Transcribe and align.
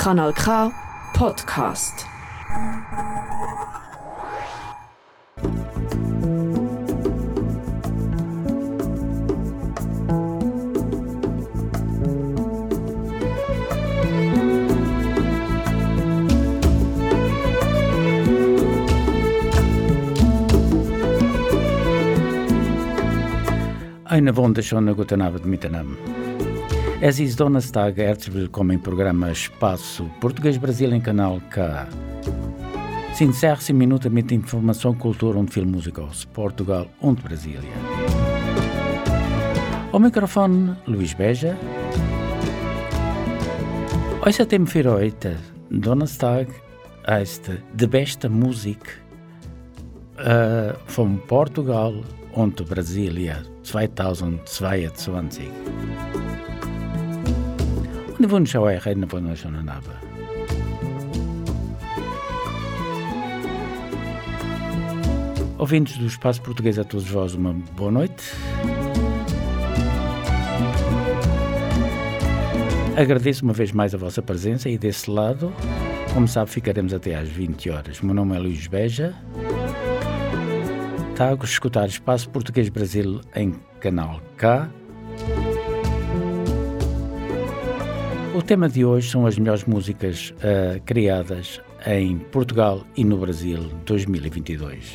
Kanal 0.00 0.32
K 0.32 0.72
Podcast. 1.12 2.06
Eine 24.06 24.34
wunderschöne 24.34 24.94
guten 24.94 25.20
Abend 25.20 25.44
miteinander. 25.44 26.29
Es 27.02 27.18
ist 27.18 27.40
Donnerstag, 27.40 27.96
herzlich 27.96 28.34
willkommen 28.34 28.72
im 28.72 28.82
Programma 28.82 29.30
Espaço 29.30 30.04
Português-Brasil 30.20 30.92
em 30.92 31.02
Canal 31.02 31.40
K. 31.48 31.88
Sind 33.14 33.34
16 33.34 33.74
Minuten 33.74 34.12
mit 34.12 34.30
Information, 34.30 34.98
Kultur 34.98 35.34
und 35.34 35.50
Filmmusik 35.50 35.98
aus 35.98 36.26
Portugal 36.26 36.86
und 37.00 37.24
Brasília. 37.24 37.72
Ao 39.90 39.98
microfone, 39.98 40.76
Luís 40.86 41.16
Beja. 41.16 41.56
Thema 44.46 44.66
für 44.66 44.92
heute, 44.92 45.36
Donnerstag, 45.70 46.48
heißt 47.06 47.50
Die 47.72 47.86
beste 47.86 48.28
Musik 48.28 49.00
äh, 50.18 50.74
von 50.84 51.18
Portugal 51.26 51.94
und 52.34 52.62
Brasília 52.68 53.38
2022. 53.62 55.48
Ich 58.22 58.30
wünsche 58.30 58.60
euch 58.60 58.86
einen 58.86 59.10
wunderschönen 59.10 59.66
Abend. 59.66 59.96
Ouvintes 65.56 65.96
do 65.96 66.04
Espaço 66.04 66.42
Português, 66.42 66.78
a 66.78 66.84
todos 66.84 67.08
vós 67.08 67.34
uma 67.34 67.54
boa 67.78 67.90
noite. 67.90 68.22
Agradeço 72.94 73.42
uma 73.42 73.54
vez 73.54 73.72
mais 73.72 73.94
a 73.94 73.98
vossa 73.98 74.20
presença 74.20 74.68
e 74.68 74.76
desse 74.76 75.10
lado, 75.10 75.50
como 76.12 76.28
sabe, 76.28 76.50
ficaremos 76.50 76.92
até 76.92 77.14
às 77.14 77.28
20 77.30 77.70
horas. 77.70 78.02
Meu 78.02 78.14
nome 78.14 78.36
é 78.36 78.38
Luís 78.38 78.66
Beja. 78.66 79.14
Está 81.10 81.30
a 81.30 81.34
escutar 81.42 81.88
Espaço 81.88 82.28
Português 82.28 82.68
Brasil 82.68 83.22
em 83.34 83.52
Canal 83.80 84.20
K. 84.36 84.70
O 88.40 88.42
tema 88.42 88.70
de 88.70 88.86
hoje 88.86 89.10
são 89.10 89.26
as 89.26 89.38
melhores 89.38 89.66
músicas 89.66 90.32
uh, 90.38 90.80
criadas 90.86 91.60
em 91.86 92.16
Portugal 92.16 92.86
e 92.96 93.04
no 93.04 93.18
Brasil 93.18 93.70
2022. 93.84 94.94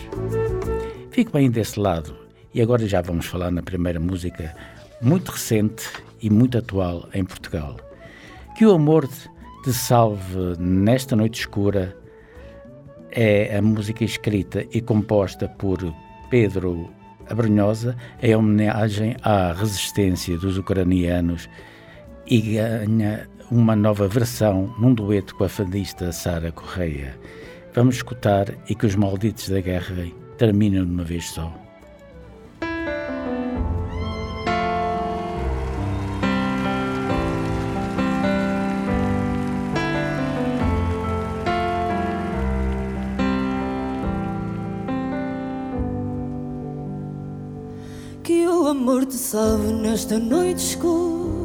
Fique 1.12 1.32
bem 1.32 1.52
desse 1.52 1.80
lado 1.80 2.18
e 2.56 2.60
agora 2.60 2.88
já 2.88 3.04
vamos 3.04 3.28
falar 3.28 3.52
na 3.52 3.62
primeira 3.62 4.00
música 4.00 4.52
muito 5.00 5.32
recente 5.32 5.88
e 6.20 6.28
muito 6.28 6.58
atual 6.58 7.08
em 7.14 7.24
Portugal. 7.24 7.78
Que 8.58 8.66
o 8.66 8.74
amor 8.74 9.08
te 9.64 9.72
salve 9.72 10.58
nesta 10.58 11.16
noite 11.16 11.42
escura 11.42 11.96
é 13.12 13.56
a 13.56 13.62
música 13.62 14.04
escrita 14.04 14.66
e 14.74 14.82
composta 14.82 15.48
por 15.48 15.78
Pedro 16.32 16.90
Abrunhosa 17.30 17.96
em 18.24 18.36
homenagem 18.36 19.16
à 19.22 19.54
resistência 19.54 20.36
dos 20.36 20.58
ucranianos 20.58 21.48
e 22.28 22.42
ganha 22.42 23.30
uma 23.52 23.76
nova 23.76 24.08
versão 24.08 24.74
num 24.80 24.94
dueto 24.94 25.36
com 25.36 25.44
a 25.44 25.50
fadista 25.50 26.12
Sara 26.12 26.52
Correia. 26.52 27.18
Vamos 27.74 27.96
escutar 27.96 28.48
e 28.70 28.76
que 28.76 28.86
os 28.86 28.96
malditos 28.96 29.50
da 29.50 29.60
guerra 29.60 30.08
terminam 30.38 30.86
de 30.86 30.92
uma 30.92 31.04
vez 31.04 31.30
só. 31.30 31.54
Que 48.24 48.48
o 48.48 48.68
amor 48.68 49.06
te 49.06 49.16
salve 49.16 49.72
nesta 49.74 50.18
noite 50.18 50.58
escura 50.58 51.45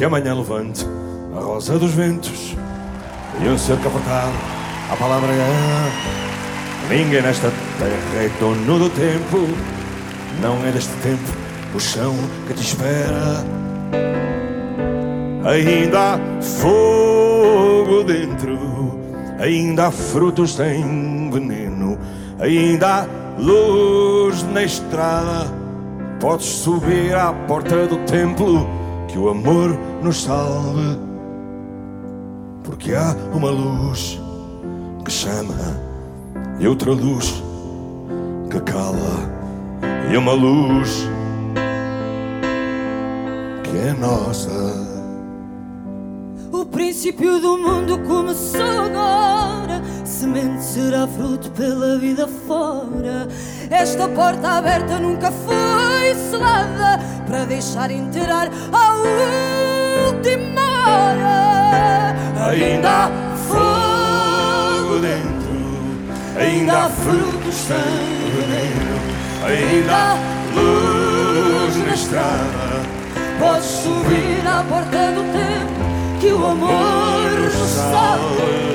Que 0.00 0.06
amanhã 0.06 0.34
levante 0.34 0.86
a 1.36 1.40
rosa 1.40 1.78
dos 1.78 1.92
ventos 1.92 2.56
e 3.38 3.46
um 3.46 3.58
cerco 3.58 3.86
apertado. 3.86 4.32
A 4.90 4.96
palavra 4.96 5.30
é. 5.30 6.88
Ninguém 6.88 7.20
nesta 7.20 7.52
terra 7.78 8.24
é 8.24 8.30
dono 8.40 8.78
do 8.78 8.88
tempo. 8.88 9.46
Não 10.40 10.56
é 10.66 10.72
deste 10.72 10.94
tempo 11.02 11.22
o 11.74 11.78
chão 11.78 12.16
que 12.46 12.54
te 12.54 12.62
espera. 12.62 13.44
Ainda 15.44 16.14
há 16.14 16.18
fogo 16.40 18.02
dentro, 18.02 18.98
ainda 19.38 19.88
há 19.88 19.90
frutos 19.90 20.54
sem 20.54 21.30
veneno, 21.30 21.98
ainda 22.38 23.02
há 23.02 23.06
luz 23.38 24.44
na 24.44 24.62
estrada. 24.62 25.52
Podes 26.18 26.46
subir 26.46 27.14
à 27.14 27.34
porta 27.34 27.86
do 27.86 27.98
templo 28.06 28.80
que 29.10 29.18
o 29.18 29.28
amor 29.28 29.76
nos 30.02 30.22
salve. 30.22 30.98
Porque 32.62 32.94
há 32.94 33.14
uma 33.34 33.50
luz 33.50 34.20
que 35.04 35.10
chama 35.10 35.80
e 36.58 36.68
outra 36.68 36.92
luz 36.92 37.42
que 38.50 38.60
cala, 38.60 39.30
e 40.12 40.16
uma 40.16 40.32
luz 40.32 41.08
que 43.64 43.76
é 43.78 43.92
nossa. 43.92 44.50
O 46.52 46.64
princípio 46.66 47.40
do 47.40 47.58
mundo 47.58 47.98
começou 48.00 48.60
agora. 48.60 49.80
Semente 50.04 50.62
será 50.62 51.06
fruto 51.06 51.50
pela 51.52 51.98
vida 51.98 52.28
fora. 52.28 53.26
Esta 53.70 54.08
porta 54.08 54.58
aberta 54.58 54.98
nunca 54.98 55.30
foi 55.30 55.79
para 57.26 57.44
deixar 57.44 57.90
entrar 57.90 58.48
a 58.72 58.94
última 60.08 60.62
hora. 60.86 62.16
Ainda 62.48 62.88
há 62.88 63.10
fogo 63.48 64.98
dentro, 65.00 66.40
ainda 66.40 66.86
há 66.86 66.88
frutos 66.88 67.54
sem 67.54 68.10
ainda 69.44 69.94
há 69.94 70.14
luz 70.54 71.76
na 71.76 71.94
estrada. 71.94 72.80
Podes 73.38 73.64
subir 73.64 74.46
à 74.46 74.62
porta 74.64 75.12
do 75.12 75.22
tempo 75.32 76.20
que 76.20 76.32
o 76.32 76.46
amor 76.46 77.30
nos 77.40 77.70
salve. 77.70 78.69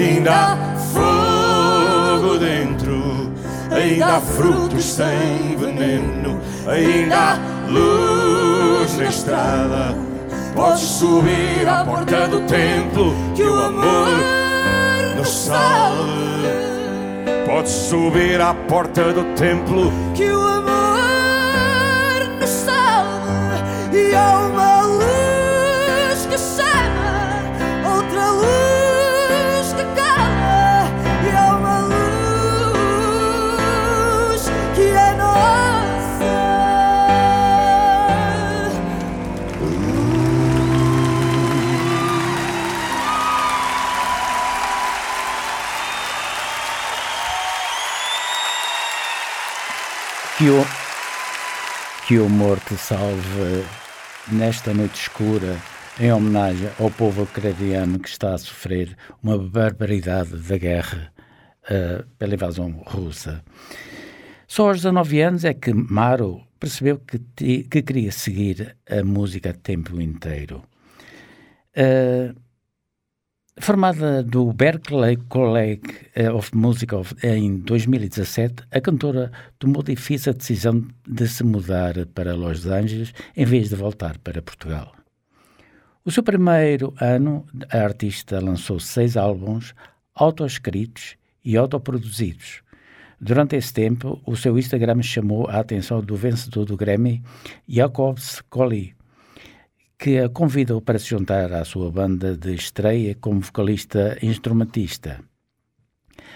Ainda 0.00 0.32
há 0.32 0.56
fogo 0.94 2.38
dentro, 2.38 3.30
ainda 3.70 4.16
há 4.16 4.20
frutos 4.22 4.82
sem 4.82 5.54
veneno, 5.58 6.40
ainda 6.66 7.16
há 7.16 7.38
luz 7.68 8.96
na 8.96 9.04
estrada. 9.04 9.94
Podes 10.54 10.80
subir 10.80 11.68
à 11.68 11.84
porta 11.84 12.26
do 12.28 12.40
templo 12.46 13.14
que 13.36 13.42
o 13.42 13.54
amor 13.62 14.08
nos 15.18 15.28
salve. 15.28 16.48
Podes 17.44 17.70
subir 17.70 18.40
à 18.40 18.54
porta 18.54 19.12
do 19.12 19.24
templo 19.34 19.92
que 20.14 20.24
o 20.30 20.40
amor 20.48 21.00
nos 22.40 22.48
salve. 22.48 23.92
E 23.92 24.14
há 24.14 24.38
uma 24.46 24.79
que 52.10 52.18
o 52.18 52.26
amor 52.26 52.58
te 52.58 52.76
salve 52.76 53.64
nesta 54.32 54.74
noite 54.74 55.02
escura, 55.02 55.56
em 56.00 56.12
homenagem 56.12 56.68
ao 56.80 56.90
povo 56.90 57.22
ucraniano 57.22 58.00
que 58.00 58.08
está 58.08 58.34
a 58.34 58.38
sofrer 58.38 58.96
uma 59.22 59.38
barbaridade 59.38 60.36
da 60.36 60.58
guerra 60.58 61.12
uh, 61.66 62.04
pela 62.18 62.34
invasão 62.34 62.82
russa. 62.84 63.44
Só 64.48 64.70
aos 64.70 64.78
19 64.78 65.20
anos 65.20 65.44
é 65.44 65.54
que 65.54 65.72
Maro 65.72 66.42
percebeu 66.58 66.98
que, 66.98 67.20
te, 67.20 67.62
que 67.70 67.80
queria 67.80 68.10
seguir 68.10 68.76
a 68.90 69.04
música 69.04 69.50
a 69.50 69.54
tempo 69.54 70.00
inteiro. 70.00 70.64
Uh, 71.76 72.34
Formada 73.60 74.22
do 74.22 74.52
Berklee 74.54 75.18
College 75.28 75.82
of 76.34 76.56
Music 76.56 76.94
em 77.22 77.58
2017, 77.58 78.64
a 78.70 78.80
cantora 78.80 79.30
tomou 79.58 79.82
difícil 79.82 80.32
a 80.32 80.34
decisão 80.34 80.82
de 81.06 81.28
se 81.28 81.44
mudar 81.44 82.06
para 82.14 82.34
Los 82.34 82.64
Angeles 82.66 83.12
em 83.36 83.44
vez 83.44 83.68
de 83.68 83.76
voltar 83.76 84.16
para 84.18 84.40
Portugal. 84.40 84.92
O 86.02 86.10
seu 86.10 86.22
primeiro 86.22 86.94
ano, 86.98 87.44
a 87.70 87.78
artista 87.78 88.40
lançou 88.40 88.80
seis 88.80 89.14
álbuns 89.14 89.74
autoescritos 90.14 91.16
e 91.44 91.54
autoproduzidos. 91.54 92.62
Durante 93.20 93.56
esse 93.56 93.74
tempo, 93.74 94.18
o 94.24 94.36
seu 94.36 94.58
Instagram 94.58 95.02
chamou 95.02 95.46
a 95.46 95.60
atenção 95.60 96.00
do 96.00 96.16
vencedor 96.16 96.64
do 96.64 96.78
Grammy, 96.78 97.22
Jacobs 97.68 98.40
Collie, 98.48 98.94
que 100.00 100.18
a 100.18 100.30
convidou 100.30 100.80
para 100.80 100.98
se 100.98 101.10
juntar 101.10 101.52
à 101.52 101.62
sua 101.62 101.90
banda 101.92 102.34
de 102.34 102.54
estreia 102.54 103.14
como 103.14 103.40
vocalista 103.40 104.16
instrumentista. 104.22 105.20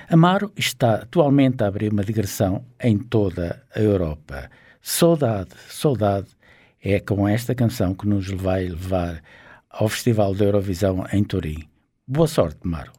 Amaro 0.06 0.52
está 0.54 0.96
atualmente 0.96 1.64
a 1.64 1.68
abrir 1.68 1.90
uma 1.90 2.04
digressão 2.04 2.66
em 2.78 2.98
toda 2.98 3.64
a 3.74 3.80
Europa. 3.80 4.50
Saudade, 4.82 5.52
saudade 5.70 6.28
é 6.82 7.00
com 7.00 7.26
esta 7.26 7.54
canção 7.54 7.94
que 7.94 8.06
nos 8.06 8.28
vai 8.28 8.68
levar 8.68 9.22
ao 9.70 9.88
Festival 9.88 10.34
da 10.34 10.44
Eurovisão 10.44 11.06
em 11.10 11.24
Turim. 11.24 11.66
Boa 12.06 12.28
sorte, 12.28 12.58
Amaro. 12.66 12.92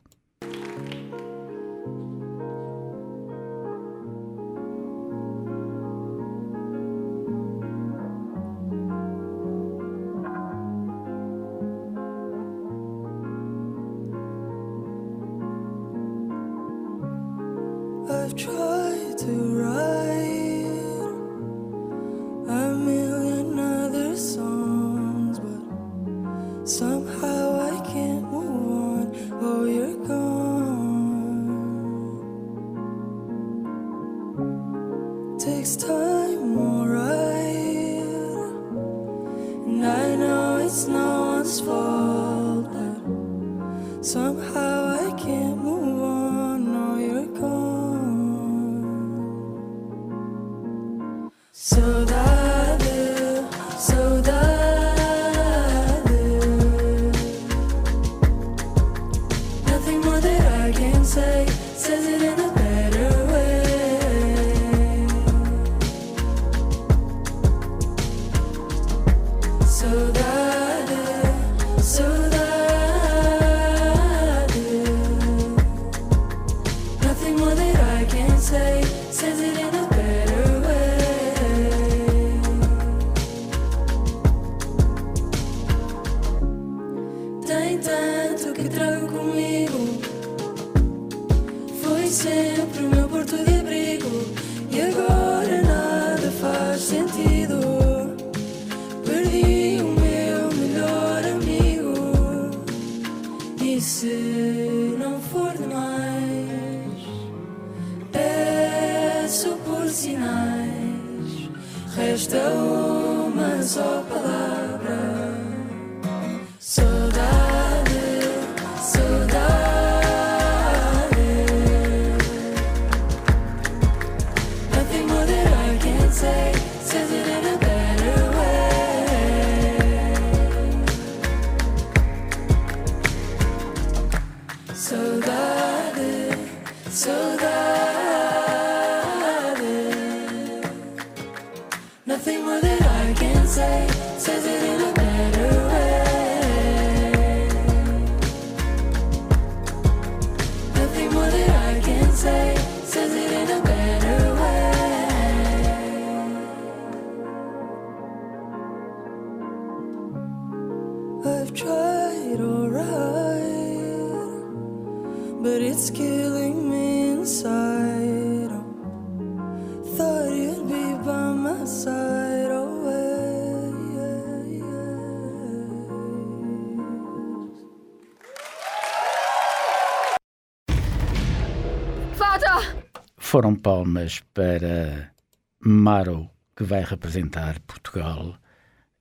Foram 183.36 183.54
palmas 183.54 184.22
para 184.34 185.12
Maro, 185.60 186.30
que 186.56 186.64
vai 186.64 186.86
representar 186.86 187.60
Portugal 187.68 188.40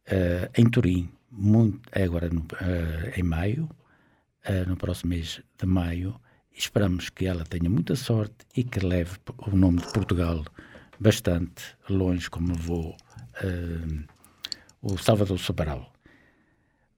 uh, 0.09 0.51
em 0.61 0.69
Turim, 0.69 1.09
muito, 1.31 1.81
agora 1.93 2.29
no, 2.29 2.41
uh, 2.41 3.17
em 3.17 3.23
maio, 3.23 3.71
uh, 4.49 4.69
no 4.69 4.77
próximo 4.77 5.11
mês 5.11 5.41
de 5.57 5.67
maio. 5.67 6.21
Esperamos 6.53 7.11
que 7.11 7.27
ela 7.27 7.45
tenha 7.45 7.71
muita 7.71 7.95
sorte 7.95 8.45
e 8.57 8.65
que 8.65 8.85
leve 8.85 9.19
o 9.39 9.57
nome 9.57 9.79
de 9.79 9.93
Portugal 9.93 10.45
bastante 10.99 11.63
longe, 11.89 12.29
como 12.29 12.55
levou 12.55 12.97
o 14.83 14.99
Salvador 14.99 15.39
Sobral. 15.39 15.94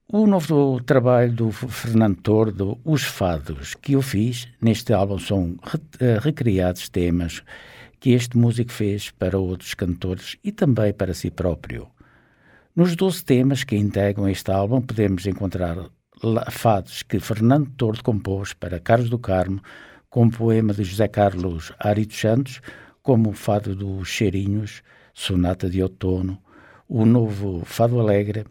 O 0.09 0.25
novo 0.25 0.81
trabalho 0.85 1.33
do 1.33 1.51
Fernando 1.51 2.21
Tordo, 2.21 2.79
Os 2.85 3.03
Fados, 3.03 3.75
que 3.75 3.95
eu 3.95 4.03
fiz 4.03 4.47
neste 4.63 4.93
álbum, 4.93 5.19
são 5.19 5.57
eh, 5.99 6.21
recriados 6.23 6.89
temas 6.89 7.43
que 7.99 8.11
este 8.11 8.39
músico 8.39 8.71
fez 8.71 9.11
para 9.11 9.37
outros 9.37 9.75
cantores 9.75 10.37
e 10.45 10.53
também 10.53 10.93
para 10.93 11.13
si 11.13 11.29
próprio. 11.29 11.89
Nos 12.75 12.95
12 12.95 13.25
temas 13.25 13.65
que 13.65 13.75
integram 13.75 14.29
este 14.29 14.49
álbum, 14.53 14.81
podemos 14.81 15.27
encontrar 15.27 15.77
fados 16.53 17.03
que 17.03 17.19
Fernando 17.19 17.69
Tordo 17.77 18.05
compôs 18.05 18.53
para 18.53 18.79
Carlos 18.79 19.11
do 19.11 19.19
Carmo, 19.19 19.61
com 20.09 20.31
poema 20.31 20.73
de 20.73 20.85
José 20.85 21.09
Carlos 21.09 21.73
Ari 21.81 22.07
dos 22.07 22.21
Santos, 22.21 22.61
como 23.03 23.31
o 23.31 23.33
fado 23.33 23.75
dos 23.75 24.07
Cheirinhos, 24.07 24.85
Sonata 25.13 25.69
de 25.69 25.83
Outono, 25.83 26.41
o 26.89 27.05
novo 27.05 27.65
Fado 27.65 27.99
Alegre, 27.99 28.45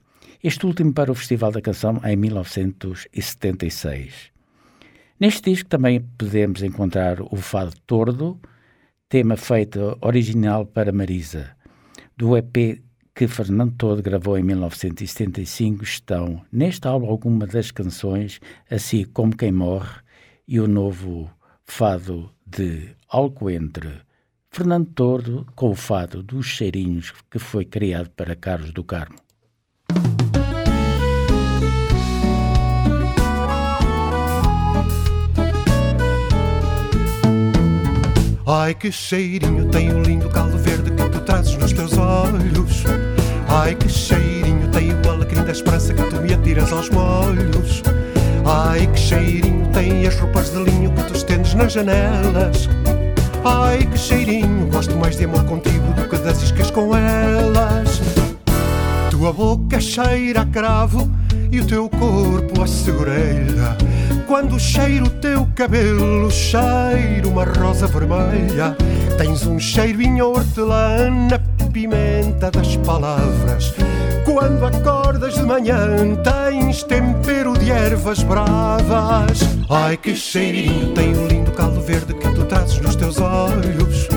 este 0.48 0.68
último 0.68 0.94
para 0.94 1.12
o 1.12 1.16
Festival 1.16 1.52
da 1.52 1.60
Canção 1.60 2.00
em 2.06 2.16
1976. 2.16 4.30
Neste 5.20 5.50
disco 5.50 5.68
também 5.68 6.02
podemos 6.20 6.62
encontrar 6.62 7.20
o 7.20 7.36
Fado 7.36 7.74
Tordo, 7.88 8.40
tema 9.10 9.38
feito 9.38 9.98
original 10.02 10.68
para 10.68 10.92
Marisa. 10.92 11.50
Do 12.16 12.38
EP 12.38 12.80
que 13.16 13.28
Fernando 13.28 13.74
Todo 13.76 14.04
gravou 14.04 14.38
em 14.38 14.44
1975 14.44 15.84
estão 15.84 16.46
neste 16.52 16.88
álbum 16.88 17.08
algumas 17.08 17.50
das 17.50 17.72
canções, 17.72 18.40
assim 18.70 19.04
como 19.04 19.36
Quem 19.36 19.52
Morre 19.52 20.00
e 20.48 20.60
o 20.60 20.68
novo 20.68 21.28
Fado 21.64 22.32
de 22.46 22.96
Alcoentre. 23.10 24.02
Fernando 24.52 24.94
Tordo 24.94 25.48
com 25.56 25.72
o 25.72 25.76
fado 25.76 26.22
dos 26.22 26.46
cheirinhos 26.46 27.12
que 27.32 27.40
foi 27.40 27.66
criado 27.66 28.12
para 28.12 28.36
Carlos 28.36 28.72
do 28.72 28.84
Carmo. 28.84 29.25
Ai 38.48 38.76
que 38.76 38.92
cheirinho 38.92 39.66
tem 39.70 39.92
o 39.92 40.04
lindo 40.04 40.30
caldo 40.30 40.56
verde 40.60 40.92
que 40.92 41.10
tu 41.10 41.20
trazes 41.22 41.58
nos 41.58 41.74
teus 41.74 41.98
olhos. 41.98 42.84
Ai 43.50 43.74
que 43.74 43.90
cheirinho 43.90 44.68
tem 44.68 44.92
o 44.94 45.10
alecrim 45.10 45.44
da 45.44 45.52
esperança 45.52 45.96
que 45.96 46.04
tu 46.04 46.22
me 46.22 46.32
atiras 46.32 46.72
aos 46.72 46.92
molhos. 46.92 47.82
Ai 48.46 48.86
que 48.86 49.00
cheirinho 49.00 49.66
tem 49.74 50.06
as 50.06 50.16
roupas 50.20 50.52
de 50.52 50.64
linho 50.64 50.92
que 50.92 51.04
tu 51.06 51.16
estendes 51.16 51.56
nas 51.56 51.74
janelas. 51.74 52.70
Ai 53.44 53.84
que 53.88 53.98
cheirinho, 53.98 54.68
gosto 54.68 54.96
mais 54.96 55.18
de 55.18 55.26
amor 55.26 55.44
contigo 55.46 55.92
do 55.94 56.08
que 56.08 56.18
das 56.18 56.44
iscas 56.44 56.70
com 56.70 56.96
elas. 56.96 58.00
Tua 59.10 59.34
boca 59.34 59.82
cheira 59.82 60.42
a 60.42 60.46
cravo 60.46 61.10
e 61.52 61.62
o 61.62 61.66
teu 61.66 61.90
corpo 61.90 62.62
a 62.62 62.68
segurelha. 62.68 63.76
Quando 64.28 64.60
cheiro 64.60 65.06
o 65.06 65.10
teu 65.10 65.48
cabelo, 65.56 66.30
cheiro 66.32 67.30
uma 67.30 67.46
rosa 67.46 67.88
vermelha. 67.88 68.76
Tens 69.18 69.46
um 69.46 69.60
cheirinho 69.60 70.28
hortelã 70.28 71.28
pimenta 71.76 72.50
das 72.50 72.78
palavras. 72.78 73.74
Quando 74.24 74.66
acordas 74.66 75.34
de 75.34 75.44
manhã, 75.44 75.78
tens 76.24 76.84
tempero 76.84 77.52
de 77.58 77.70
ervas 77.70 78.24
bravas. 78.24 79.42
Ai 79.70 79.98
que 79.98 80.16
cheirinho 80.16 80.94
tem 80.94 81.14
o 81.14 81.28
lindo 81.28 81.52
caldo 81.52 81.82
verde 81.82 82.14
que 82.14 82.34
tu 82.34 82.46
trazes 82.46 82.80
nos 82.80 82.96
teus 82.96 83.20
olhos. 83.20 84.08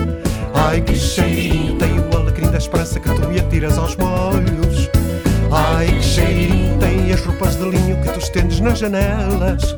Ai 0.54 0.80
que 0.80 0.94
cheirinho 0.94 1.76
tem 1.78 1.98
o 1.98 2.16
alecrim 2.16 2.48
da 2.48 2.58
esperança 2.58 3.00
que 3.00 3.12
tu 3.12 3.28
me 3.28 3.40
atiras 3.40 3.76
aos 3.76 3.96
molhos. 3.96 4.88
Ai 5.50 5.86
que 5.86 6.02
cheirinho 6.04 6.78
tem 6.78 7.12
as 7.12 7.24
roupas 7.24 7.56
de 7.56 7.68
linho 7.68 8.00
que 8.00 8.08
tu 8.12 8.20
estendes 8.20 8.60
nas 8.60 8.78
janelas. 8.78 9.74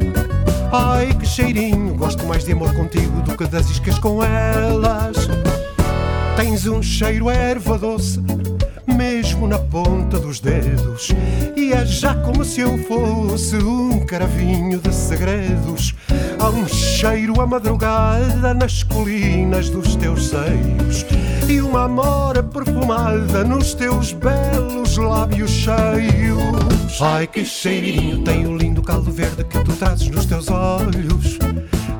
Ai 0.73 1.12
que 1.15 1.27
cheirinho, 1.27 1.95
gosto 1.97 2.25
mais 2.25 2.45
de 2.45 2.53
amor 2.53 2.73
contigo 2.75 3.21
do 3.23 3.37
que 3.37 3.45
das 3.47 3.69
iscas 3.71 3.99
com 3.99 4.23
elas. 4.23 5.17
Tens 6.37 6.65
um 6.67 6.81
cheiro 6.81 7.29
a 7.29 7.35
erva 7.35 7.77
doce, 7.77 8.21
mesmo 8.90 9.47
na 9.47 9.59
ponta 9.59 10.18
dos 10.18 10.40
dedos. 10.40 11.11
E 11.56 11.73
é 11.73 11.85
já 11.87 12.14
como 12.14 12.44
se 12.44 12.61
eu 12.61 12.78
fosse 12.85 13.56
um 13.56 14.04
caravinho 14.04 14.78
de 14.78 14.94
segredos. 14.94 15.94
Há 16.38 16.49
um 16.49 16.66
cheiro 16.66 17.40
a 17.40 17.47
madrugada 17.47 18.54
nas 18.54 18.82
colinas 18.82 19.68
dos 19.70 19.97
teus 19.97 20.28
seios. 20.28 21.04
E 21.49 21.61
uma 21.61 21.85
amora 21.85 22.42
perfumada 22.42 23.44
nos 23.44 23.75
teus 23.75 24.12
belos 24.12 24.97
lábios 24.97 25.50
cheios. 25.50 27.00
Ai 27.00 27.26
que 27.26 27.44
cheirinho 27.44 28.23
tem 28.25 28.47
o 28.47 28.56
lindo 28.56 28.82
caldo 28.82 29.11
verde 29.11 29.44
que 29.44 29.59
tu 29.64 29.73
trazes 29.75 30.09
nos 30.09 30.26
teus 30.26 30.49
olhos. 30.49 31.38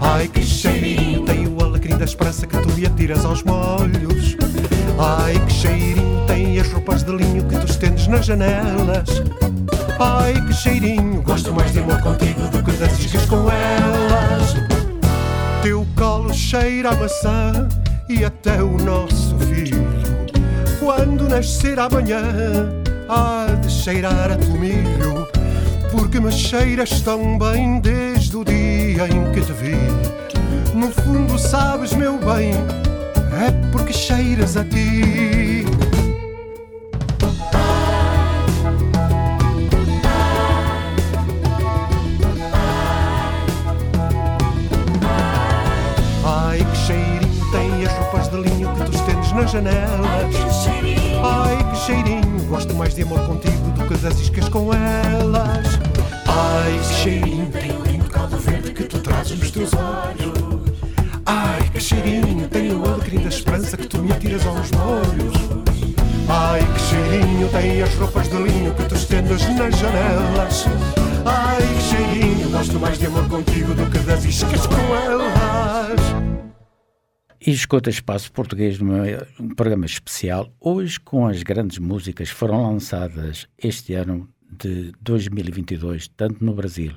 Ai 0.01 0.29
que 0.29 0.43
cheirinho 0.43 1.25
tem 1.25 1.47
o 1.47 1.63
alecrim 1.63 1.97
da 1.97 2.05
esperança 2.05 2.47
que 2.47 2.57
tu 2.59 2.73
me 2.73 2.87
atiras 2.87 3.25
aos 3.25 3.43
molhos. 3.43 4.37
Ai 5.03 5.39
que 5.47 5.53
cheirinho 5.53 6.27
tem 6.27 6.61
as 6.61 6.71
roupas 6.71 7.03
de 7.03 7.11
linho 7.11 7.43
que 7.45 7.59
tu 7.59 7.65
estendes 7.65 8.07
nas 8.07 8.27
janelas. 8.27 9.23
Ai 9.99 10.35
que 10.47 10.53
cheirinho, 10.53 11.23
gosto 11.23 11.55
mais 11.55 11.73
de 11.73 11.79
amor 11.79 12.03
contigo 12.03 12.47
do 12.49 12.63
que 12.63 12.73
das 12.73 12.99
iscas 12.99 13.25
com 13.25 13.51
elas. 13.51 14.55
Teu 15.63 15.87
colo 15.97 16.35
cheira 16.35 16.91
a 16.91 16.97
maçã 16.97 17.69
e 18.11 18.25
até 18.27 18.63
o 18.63 18.77
nosso 18.77 19.39
filho. 19.39 19.89
Quando 20.79 21.29
nascer 21.29 21.79
amanhã, 21.79 22.23
há 23.09 23.47
de 23.55 23.71
cheirar 23.71 24.33
a 24.33 24.37
tomilho. 24.37 25.27
Porque 25.91 26.21
me 26.21 26.31
cheiras 26.31 27.01
tão 27.01 27.39
bem 27.39 27.81
desde 27.81 28.37
o 28.37 28.45
dia 28.45 29.09
em 29.09 29.33
que 29.33 29.41
te 29.41 29.53
vi. 29.53 29.77
No 30.75 30.91
fundo, 30.91 31.39
sabes, 31.39 31.93
meu 31.95 32.19
bem, 32.19 32.53
cheiras 34.11 34.57
a 34.57 34.65
ti. 34.65 35.65
Ai 46.25 46.59
que 46.59 46.77
cheirinho 46.77 47.51
tem 47.53 47.87
as 47.87 47.93
roupas 47.93 48.29
de 48.29 48.37
linho 48.37 48.75
que 48.75 48.85
tu 48.85 48.97
estendes 48.97 49.33
nas 49.33 49.51
janelas. 49.53 50.27
Ai 51.23 51.71
que 51.71 51.77
cheirinho, 51.87 52.45
gosto 52.49 52.75
mais 52.75 52.97
de 52.97 53.03
amor 53.03 53.21
contigo 53.29 53.71
do 53.77 53.87
que 53.87 53.95
das 53.99 54.19
iscas 54.19 54.49
com 54.49 54.75
elas. 54.75 55.79
Ai 56.27 56.79
que 56.81 56.95
cheirinho 56.95 57.47
tem 57.53 57.71
o 57.71 57.83
lindo 57.85 58.11
caldo 58.11 58.37
verde 58.39 58.73
que 58.73 58.85
tu 58.85 58.99
trazes 58.99 59.39
nos 59.39 59.53
teus 59.53 59.71
olhos. 59.75 60.40
Que 61.91 61.97
cheirinho 61.97 62.49
tem 62.49 62.71
o 62.71 62.85
alecrim 62.85 63.19
da 63.19 63.29
esperança 63.29 63.77
que 63.77 63.89
tu 63.89 63.99
me 64.01 64.13
atiras 64.13 64.47
aos 64.47 64.71
molhos. 64.71 65.35
Ai 66.29 66.61
que 66.61 66.81
cheirinho 66.83 67.49
tem 67.51 67.83
as 67.83 67.93
roupas 67.97 68.29
de 68.29 68.37
linho 68.37 68.73
que 68.77 68.85
tu 68.85 68.95
estendes 68.95 69.43
nas 69.57 69.77
janelas. 69.77 70.67
Ai 71.27 71.59
que 71.59 71.83
cheirinho, 71.83 72.49
gosto 72.49 72.79
mais 72.79 72.97
de 72.97 73.07
amor 73.07 73.29
contigo 73.29 73.75
do 73.75 73.91
que 73.91 73.99
das 74.07 74.25
iscas 74.25 74.69
com 74.69 74.77
elas. 74.95 76.01
E 77.45 77.51
escuta 77.51 77.91
Espaço 77.91 78.31
Português 78.31 78.79
num 78.79 79.53
programa 79.57 79.85
especial, 79.85 80.49
hoje 80.61 81.01
com 81.01 81.27
as 81.27 81.43
grandes 81.43 81.79
músicas 81.79 82.31
foram 82.31 82.71
lançadas 82.71 83.49
este 83.59 83.95
ano 83.95 84.29
de 84.49 84.93
2022, 85.01 86.07
tanto 86.07 86.45
no 86.45 86.55
Brasil 86.55 86.93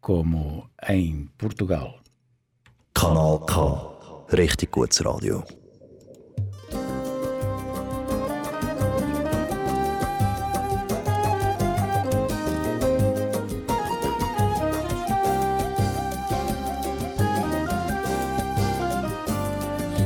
como 0.00 0.70
em 0.88 1.28
Portugal. 1.36 2.00
Kanal 2.94 3.40
K. 3.40 3.97
Richtig 4.30 4.70
gutes 4.70 5.00
Radio. 5.00 5.42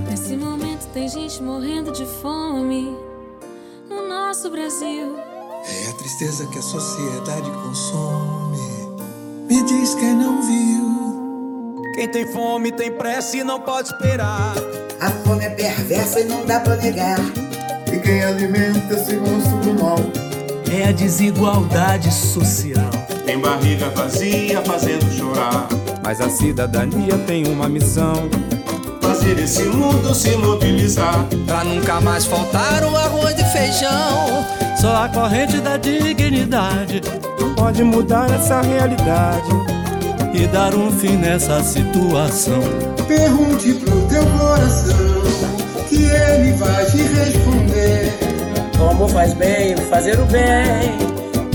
Nesse 0.09 0.37
momento 0.37 0.87
tem 0.93 1.09
gente 1.09 1.43
morrendo 1.43 1.91
de 1.91 2.07
fome 2.07 2.97
no 3.91 4.09
nosso 4.09 4.49
Brasil. 4.51 5.17
É 5.65 5.89
a 5.89 5.93
tristeza 5.95 6.47
que 6.47 6.59
a 6.59 6.63
sociedade 6.63 7.51
consome. 7.51 8.59
Me 9.49 9.63
diz 9.65 9.97
quem 9.97 10.15
não 10.15 10.41
viu. 10.43 11.22
Quem 12.03 12.09
tem 12.09 12.27
fome 12.27 12.73
tem 12.73 12.91
pressa 12.91 13.37
e 13.37 13.45
não 13.45 13.61
pode 13.61 13.95
esperar. 13.95 14.57
A 15.01 15.09
fome 15.09 15.45
é 15.45 15.51
perversa 15.51 16.19
e 16.19 16.25
não 16.25 16.45
dá 16.45 16.59
pra 16.59 16.75
negar. 16.75 17.21
E 17.87 17.97
quem 18.01 18.25
alimenta 18.25 18.95
esse 18.95 19.15
monstro 19.19 19.57
do 19.59 19.81
mal 19.81 20.01
É 20.69 20.89
a 20.89 20.91
desigualdade 20.91 22.13
social. 22.13 22.91
Tem 23.25 23.39
barriga 23.39 23.89
vazia 23.91 24.61
fazendo 24.63 25.09
chorar. 25.13 25.69
Mas 26.03 26.21
a 26.21 26.29
cidadania 26.29 27.17
tem 27.19 27.47
uma 27.47 27.69
missão: 27.69 28.29
fazer 29.01 29.39
esse 29.39 29.63
mundo 29.63 30.13
se 30.13 30.35
mobilizar. 30.35 31.25
Pra 31.47 31.63
nunca 31.63 32.01
mais 32.01 32.27
faltar 32.27 32.83
o 32.83 32.97
arroz 32.97 33.39
e 33.39 33.45
feijão. 33.45 34.45
Só 34.81 35.05
a 35.05 35.09
corrente 35.09 35.61
da 35.61 35.77
dignidade 35.77 37.01
pode 37.57 37.85
mudar 37.85 38.29
essa 38.29 38.61
realidade 38.61 39.82
e 40.33 40.47
dar 40.47 40.75
um 40.75 40.91
fim 40.91 41.17
nessa 41.17 41.63
situação. 41.63 42.61
Pergunte 43.07 43.75
pro 43.75 44.01
teu 44.03 44.25
coração 44.39 45.23
que 45.89 46.05
ele 46.05 46.53
vai 46.53 46.85
te 46.87 47.03
responder. 47.03 48.19
Como 48.79 49.09
faz 49.09 49.35
bem 49.35 49.77
fazer 49.77 50.19
o 50.19 50.25
bem 50.27 50.99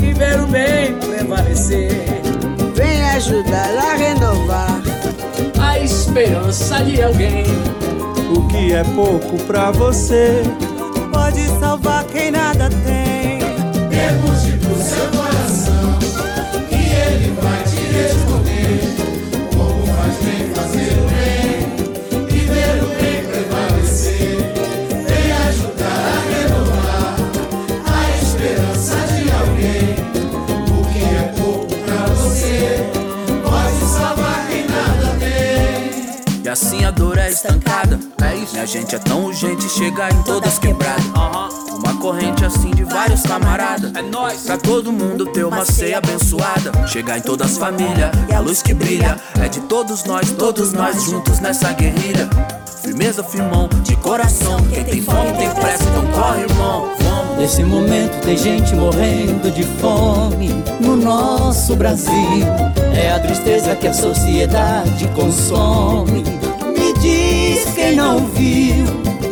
e 0.02 0.14
ver 0.14 0.40
o 0.40 0.48
bem 0.48 0.94
prevalecer. 1.00 1.92
Vem 2.76 3.04
ajudar 3.12 3.78
a 3.78 3.96
renovar 3.96 4.82
a 5.60 5.80
esperança 5.80 6.84
de 6.84 7.02
alguém. 7.02 7.46
O 8.36 8.48
que 8.48 8.74
é 8.74 8.84
pouco 8.96 9.38
pra 9.46 9.72
você 9.72 10.44
pode 11.12 11.48
salvar 11.60 12.04
quem 12.06 12.32
nada 12.32 12.70
tem. 12.86 13.17
Assim 36.58 36.84
a 36.84 36.90
dor 36.90 37.20
é 37.20 37.30
estancada. 37.30 38.00
É 38.20 38.36
isso. 38.36 38.56
E 38.56 38.60
a 38.60 38.66
gente 38.66 38.96
é 38.96 38.98
tão 38.98 39.26
urgente 39.26 39.70
chegar 39.70 40.12
em 40.12 40.24
todas 40.24 40.58
quebradas. 40.58 41.06
Uma 41.72 41.96
corrente 42.00 42.44
assim 42.44 42.72
de 42.72 42.84
vários 42.84 43.22
camaradas. 43.22 43.92
É 43.94 44.02
nóis. 44.02 44.42
Pra 44.42 44.58
todo 44.58 44.92
mundo 44.92 45.28
ter 45.28 45.46
uma 45.46 45.64
ceia 45.64 46.00
abençoada. 46.00 46.88
Chegar 46.88 47.20
em 47.20 47.22
todas 47.22 47.52
as 47.52 47.58
famílias. 47.60 48.10
E 48.28 48.34
a 48.34 48.40
luz 48.40 48.64
que 48.64 48.74
brilha 48.74 49.18
é 49.40 49.48
de 49.48 49.60
todos 49.62 50.04
nós, 50.06 50.32
todos 50.32 50.74
nós 50.74 51.04
juntos 51.04 51.40
nessa 51.40 51.72
guerrilha. 51.74 52.28
Firmeza, 52.82 53.24
firmão, 53.24 53.70
de 53.84 53.96
coração. 53.98 54.60
Quem 54.72 54.84
tem 54.84 55.02
fome 55.02 55.34
tem 55.34 55.50
pressa, 55.52 55.84
então 55.84 56.08
corre, 56.08 56.42
irmão. 56.42 56.90
Vamos. 57.00 57.38
Nesse 57.38 57.64
momento 57.64 58.20
tem 58.24 58.36
gente 58.36 58.74
morrendo 58.74 59.52
de 59.52 59.64
fome 59.80 60.50
no 60.80 60.96
nosso 60.96 61.76
Brasil. 61.76 62.14
É 62.96 63.12
a 63.12 63.20
tristeza 63.20 63.76
que 63.76 63.88
a 63.88 63.94
sociedade 63.94 65.08
consome. 65.10 66.24
Diz 67.58 67.74
quem 67.74 67.96
não 67.96 68.20
viu. 68.28 68.86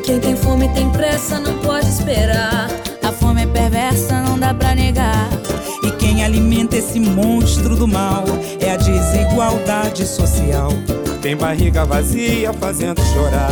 Quem 0.03 0.20
tem 0.20 0.36
fome 0.36 0.67
tem 0.70 0.89
pressa, 0.89 1.39
não 1.39 1.60
pode 1.60 1.88
esperar. 1.88 2.67
A 3.03 3.12
fome 3.12 3.44
é 3.44 3.46
perversa, 3.46 4.20
não 4.22 4.39
dá 4.39 4.51
pra 4.51 4.74
negar. 4.74 5.29
E 5.84 5.91
quem 5.91 6.24
alimenta 6.24 6.75
esse 6.75 7.00
monstro 7.00 7.75
do 7.75 7.88
mal 7.88 8.24
é 8.60 8.72
a 8.72 8.77
desigualdade 8.77 10.08
social. 10.08 10.70
Tem 11.22 11.38
barriga 11.38 11.86
vazia 11.86 12.51
fazendo 12.53 13.00
chorar, 13.13 13.51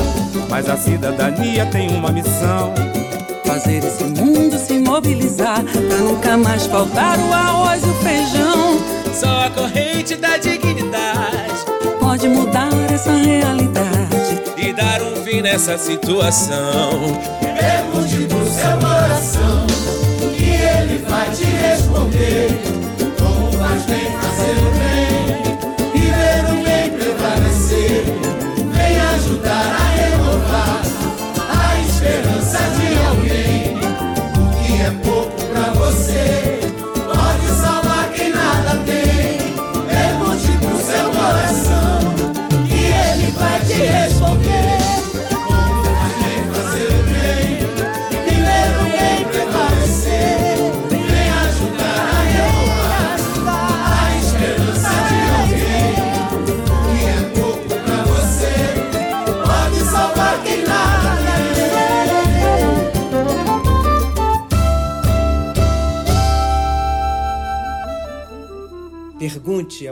mas 0.50 0.68
a 0.68 0.76
cidadania 0.76 1.68
tem 1.68 1.96
uma 1.96 2.12
missão. 2.12 2.74
Fazer 3.46 3.78
esse 3.86 4.06
mundo 4.06 4.58
se 4.58 4.80
mobilizar 4.80 5.64
pra 5.64 5.98
nunca 5.98 6.36
mais 6.36 6.66
faltar 6.66 7.20
o 7.20 7.32
arroz 7.32 7.84
e 7.84 7.90
o 7.90 7.94
feijão. 8.02 8.80
Só 9.14 9.46
a 9.46 9.52
corrente 9.52 10.16
da 10.16 10.38
dignidade 10.38 11.64
pode 12.00 12.28
mudar 12.28 12.70
essa 12.92 13.12
realidade 13.12 13.73
nessa 15.42 15.78
situação. 15.78 17.53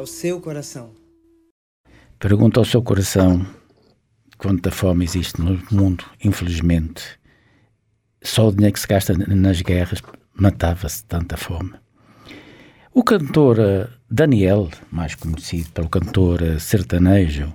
Ao 0.02 0.08
seu 0.08 0.42
coração. 0.42 0.96
Pergunta 2.18 2.60
ao 2.60 2.66
seu 2.66 2.82
coração 2.82 3.46
quanta 4.36 4.72
fome 4.72 5.06
existe 5.06 5.40
no 5.40 5.62
mundo, 5.72 6.04
infelizmente. 6.24 7.04
Só 8.24 8.48
o 8.48 8.52
dinheiro 8.52 8.74
que 8.74 8.80
se 8.80 8.88
gasta 8.88 9.14
nas 9.14 9.62
guerras 9.62 10.02
matava-se 10.34 11.06
tanta 11.06 11.38
fome. 11.38 11.74
O 12.92 13.04
cantor 13.04 13.60
eh, 13.60 13.88
Daniel, 14.10 14.70
mais 14.92 15.14
conhecido 15.14 15.70
pelo 15.70 15.88
cantor 15.88 16.42
eh, 16.42 16.58
sertanejo, 16.58 17.54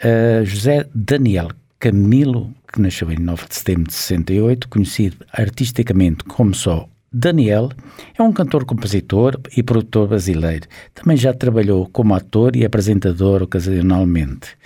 eh, 0.00 0.42
José 0.44 0.88
Daniel 0.94 1.48
Camilo, 1.80 2.54
que 2.72 2.80
nasceu 2.80 3.10
em 3.10 3.18
9 3.18 3.48
de 3.48 3.56
setembro 3.56 3.88
de 3.88 3.94
68, 3.94 4.68
conhecido 4.68 5.16
artisticamente 5.32 6.22
como 6.24 6.54
só 6.54 6.88
Daniel, 7.12 7.70
é 8.16 8.22
um 8.22 8.32
cantor-compositor 8.32 9.40
e 9.56 9.62
produtor 9.62 10.08
brasileiro. 10.08 10.68
Também 10.94 11.16
já 11.16 11.34
trabalhou 11.34 11.88
como 11.88 12.14
ator 12.14 12.54
e 12.54 12.64
apresentador 12.64 13.42
ocasionalmente. 13.42 14.56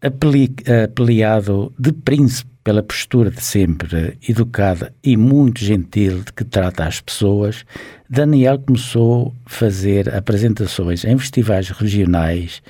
Apeli 0.00 0.54
apeliado 0.84 1.72
de 1.78 1.92
príncipe 1.92 2.50
pela 2.62 2.82
postura 2.82 3.30
de 3.30 3.42
sempre 3.42 4.16
educada 4.28 4.94
e 5.02 5.16
muito 5.16 5.64
gentil 5.64 6.22
de 6.22 6.32
que 6.32 6.44
trata 6.44 6.84
as 6.84 7.00
pessoas, 7.00 7.64
Daniel 8.08 8.58
começou 8.58 9.34
a 9.44 9.50
fazer 9.50 10.14
apresentações 10.14 11.04
em 11.04 11.18
festivais 11.18 11.70
regionais 11.70 12.62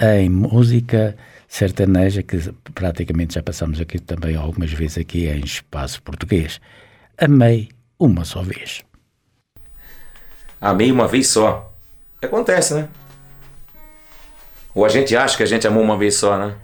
em 0.00 0.28
música 0.28 1.16
sertaneja, 1.46 2.22
que 2.22 2.38
praticamente 2.74 3.34
já 3.34 3.42
passamos 3.42 3.80
aqui 3.80 3.98
também 3.98 4.36
algumas 4.36 4.72
vezes 4.72 4.98
aqui 4.98 5.26
em 5.26 5.44
espaço 5.44 6.02
português. 6.02 6.60
Amei 7.16 7.68
uma 7.98 8.24
só 8.24 8.42
vez. 8.42 8.84
Amei 10.60 10.90
uma 10.90 11.06
vez 11.06 11.28
só. 11.28 11.72
Acontece, 12.22 12.74
né? 12.74 12.88
Ou 14.74 14.84
a 14.84 14.88
gente 14.88 15.16
acha 15.16 15.36
que 15.36 15.42
a 15.42 15.46
gente 15.46 15.66
amou 15.66 15.82
uma 15.82 15.96
vez 15.96 16.16
só, 16.16 16.36
né? 16.36 16.54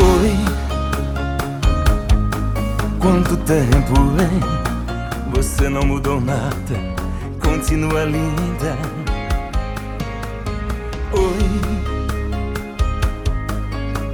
Oi, 0.00 0.34
quanto 2.98 3.36
tempo, 3.38 3.94
hein? 4.20 4.40
Você 5.34 5.68
não 5.68 5.82
mudou 5.82 6.20
nada, 6.20 6.76
continua 7.42 8.04
linda. 8.04 8.99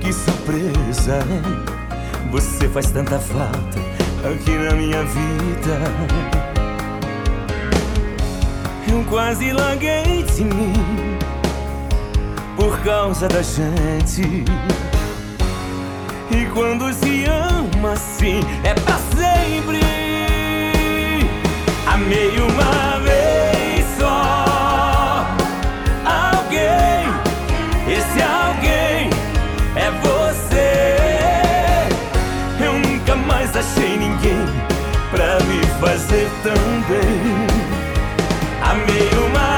Que 0.06 0.12
surpresa? 0.12 1.18
Você 2.30 2.68
faz 2.68 2.90
tanta 2.90 3.18
falta 3.18 3.80
aqui 4.24 4.52
na 4.52 4.72
minha 4.72 5.02
vida. 5.02 5.80
Eu 8.88 9.04
quase 9.10 9.52
larguei 9.52 10.22
de 10.22 10.44
mim 10.44 11.18
por 12.54 12.78
causa 12.84 13.26
da 13.26 13.42
gente. 13.42 14.44
E 16.30 16.46
quando 16.54 16.92
se 16.92 17.24
ama 17.24 17.94
assim, 17.94 18.40
é 18.62 18.74
pra 18.74 18.98
sempre. 19.16 19.80
Amei 21.84 22.30
uma 22.38 23.00
vez 23.00 23.25
achei 33.76 33.96
ninguém 33.96 34.46
pra 35.10 35.38
me 35.46 35.60
fazer 35.80 36.28
tão 36.42 36.54
bem. 36.88 37.46
Amei 38.62 39.08
uma 39.26 39.55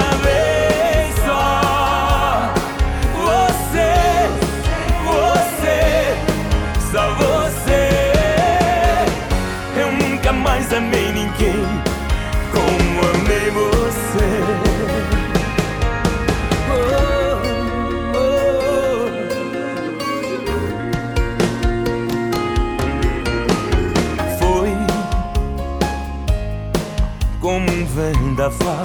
vendaval 27.98 28.82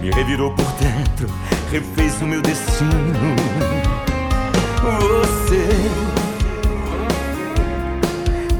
me 0.00 0.10
revirou 0.10 0.50
por 0.52 0.66
dentro, 0.80 1.28
refez 1.70 2.20
o 2.20 2.24
meu 2.24 2.42
destino. 2.42 3.36
Você, 4.82 5.68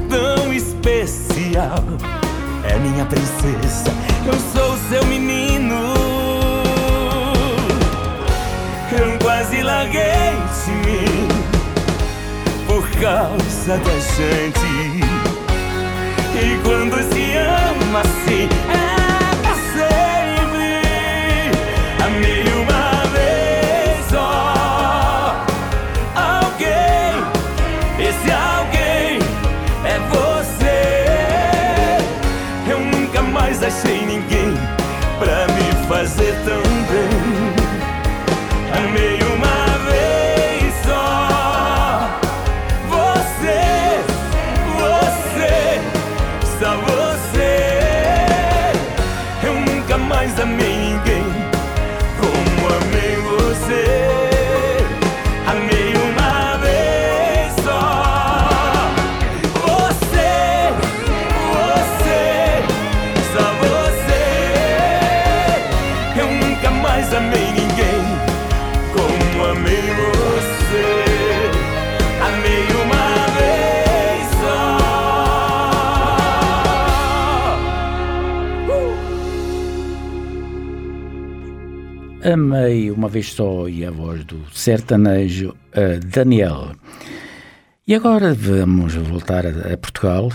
tão 0.07 0.53
especial, 0.53 1.83
é 2.63 2.77
minha 2.77 3.05
princesa, 3.05 3.91
eu 4.25 4.33
sou 4.53 4.77
seu 4.89 5.05
menino. 5.05 5.93
Eu 8.91 9.17
quase 9.19 9.63
larguei 9.63 10.01
de 10.65 10.71
mim 10.85 11.27
por 12.67 12.87
causa 13.01 13.77
da 13.77 13.99
gente. 14.15 14.61
E 16.33 16.59
quando 16.63 16.95
se 17.11 17.37
ama 17.37 18.01
assim, 18.01 18.47
é 18.69 18.90
Amei 82.23 82.91
uma 82.91 83.09
vez 83.09 83.33
só 83.33 83.67
e 83.67 83.83
a 83.83 83.89
voz 83.89 84.23
do 84.23 84.45
sertanejo 84.53 85.55
eh, 85.71 85.97
Daniel. 85.97 86.73
E 87.87 87.95
agora 87.95 88.31
vamos 88.35 88.93
voltar 88.93 89.43
a, 89.43 89.75
Portugal 89.75 90.29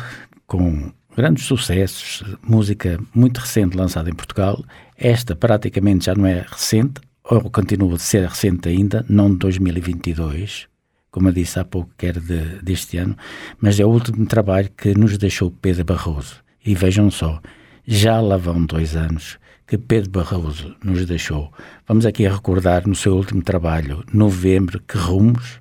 com 0.49 0.91
grandes 1.17 1.45
sucessos, 1.45 2.25
música 2.43 2.99
muito 3.15 3.39
recente 3.39 3.77
lançada 3.77 4.11
em 4.11 4.15
Portugal. 4.15 4.65
Esta 4.99 5.37
praticamente 5.37 6.07
já 6.07 6.15
não 6.17 6.27
é 6.27 6.45
recente, 6.49 7.01
ou 7.23 7.49
continua 7.51 7.95
a 7.95 7.99
ser 7.99 8.27
recente 8.27 8.69
ainda, 8.69 9.07
não 9.09 9.31
de 9.31 9.39
2022, 9.39 10.67
como 11.09 11.29
eu 11.29 11.33
disse 11.33 11.61
há 11.61 11.65
pouco, 11.65 11.91
que 11.97 12.07
era 12.07 12.19
de, 12.19 12.63
deste 12.65 12.99
ano, 12.99 13.17
mas 13.61 13.79
é 13.79 13.85
o 13.85 13.91
último 13.91 14.27
trabalho 14.27 14.69
que 14.77 14.93
nos 14.93 15.17
deixou 15.17 15.53
Pedro 15.53 15.85
Barroso. 15.85 16.43
E 16.65 16.75
vejam 16.75 17.13
só, 17.13 17.41
já 17.87 18.21
lá 18.21 18.37
vão 18.37 18.67
dois 18.67 18.97
anos 18.97 19.39
que 19.67 19.77
Pedro 19.79 20.11
Barroso 20.11 20.77
nos 20.85 21.05
deixou. 21.07 21.53
Vamos 21.87 22.07
aqui 22.07 22.27
a 22.27 22.33
recordar 22.33 22.87
no 22.87 22.95
seu 22.95 23.15
último 23.17 23.43
trabalho, 23.43 24.05
Novembro, 24.13 24.81
que 24.81 24.97
rumos, 24.97 25.61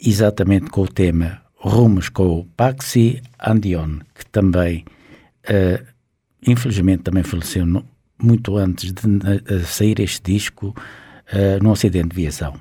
exatamente 0.00 0.70
com 0.70 0.82
o 0.82 0.88
tema 0.88 1.40
Rumos 1.56 2.08
com 2.08 2.40
o 2.40 2.44
Paxi 2.56 3.22
Andion, 3.38 3.98
que 4.14 4.26
também, 4.26 4.84
eh, 5.44 5.80
infelizmente, 6.44 7.04
também 7.04 7.22
faleceu 7.22 7.64
no- 7.64 7.84
muito 8.20 8.56
antes 8.56 8.92
de 8.92 9.00
eh, 9.46 9.60
sair 9.60 10.00
este 10.00 10.32
disco 10.32 10.74
eh, 11.32 11.58
num 11.62 11.70
acidente 11.72 12.08
de 12.08 12.16
viação. 12.16 12.54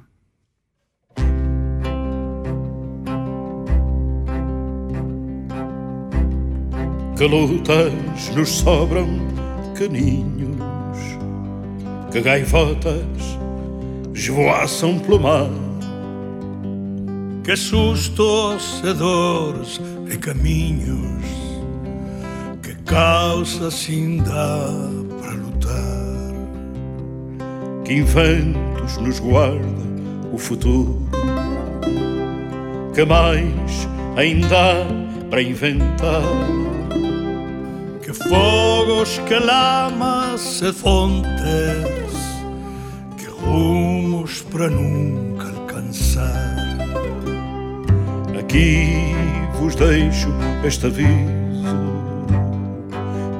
Que 7.17 7.27
lutas 7.27 7.93
nos 8.35 8.49
sobram 8.49 9.07
caninhos, 9.81 10.57
que 12.11 12.21
gaivotas 12.21 13.39
esvoaçam 14.13 14.99
pelo 14.99 15.19
mar, 15.19 15.49
Que 17.43 17.55
sustos 17.55 18.83
e 18.83 18.93
dores 18.93 19.81
e 20.07 20.15
caminhos 20.17 21.25
Que 22.61 22.75
causa 22.85 23.69
assim 23.69 24.17
dá 24.17 24.67
para 25.19 25.31
lutar 25.31 26.11
que 27.83 27.95
inventos 27.95 28.97
nos 28.97 29.19
guarda 29.19 29.81
o 30.31 30.37
futuro, 30.37 31.01
que 32.93 33.03
mais 33.03 33.87
ainda 34.15 34.55
há 34.55 34.85
para 35.29 35.41
inventar. 35.41 36.70
Fogos, 38.29 39.19
que 39.27 39.35
lamas 39.35 40.61
e 40.61 40.73
fontes 40.73 41.29
Que 43.17 43.25
rumos 43.25 44.41
para 44.43 44.69
nunca 44.69 45.47
alcançar 45.47 46.55
Aqui 48.39 49.13
vos 49.59 49.75
deixo 49.75 50.29
este 50.65 50.87
aviso 50.87 51.41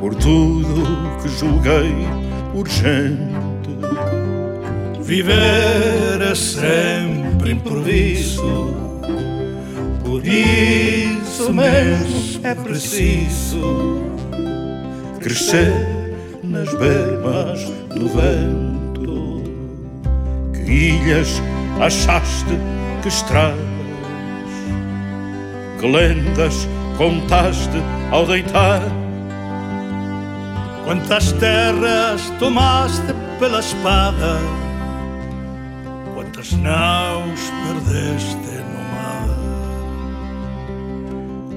por 0.02 0.16
tudo 0.16 0.84
que 1.22 1.30
julguei 1.30 1.94
urgente. 2.56 3.70
Viver 5.00 6.22
é 6.22 6.34
sempre 6.34 7.52
improviso 7.52 8.74
Por 10.04 10.26
isso 10.26 11.54
mesmo 11.54 12.40
é 12.44 12.56
preciso 12.56 14.11
crescer 15.22 15.74
nas 16.44 16.74
bermas 16.76 17.64
do 17.96 18.08
vento. 18.10 19.44
Que 20.54 20.72
ilhas 20.72 21.42
achaste 21.80 22.58
que 23.02 23.08
estradas, 23.08 23.58
que 25.80 25.88
lendas 25.88 26.68
contaste 26.98 27.82
ao 28.12 28.26
deitar. 28.26 28.82
Quantas 30.84 31.32
terras 31.34 32.22
tomaste 32.40 33.14
pela 33.40 33.60
espada 33.60 34.40
Quantas 36.14 36.52
naus 36.54 37.40
perdeste 37.66 38.54
no 38.72 38.82
mar 38.92 39.30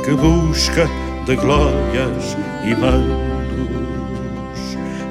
que 0.04 0.12
busca 0.12 0.88
de 1.26 1.36
glórias 1.36 2.36
e 2.64 2.74
mandos, 2.74 3.33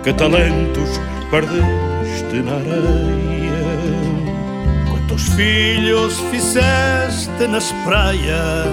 que 0.03 0.13
talentos 0.13 0.99
perdeste 1.31 2.41
na 2.43 2.55
areia. 2.55 3.43
Quantos 4.89 5.29
filhos 5.29 6.19
fizeste 6.31 7.47
nas 7.49 7.71
praias 7.85 8.67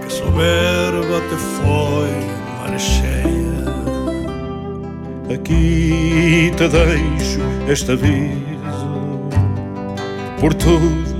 Que 0.00 0.12
soberba 0.12 1.20
te 1.28 1.36
foi 1.36 2.12
mar 2.58 2.78
cheia 2.78 3.32
Aqui 5.34 6.52
te 6.56 6.68
deixo 6.68 7.40
este 7.68 7.92
aviso 7.92 8.42
por 10.38 10.52
tudo 10.54 11.12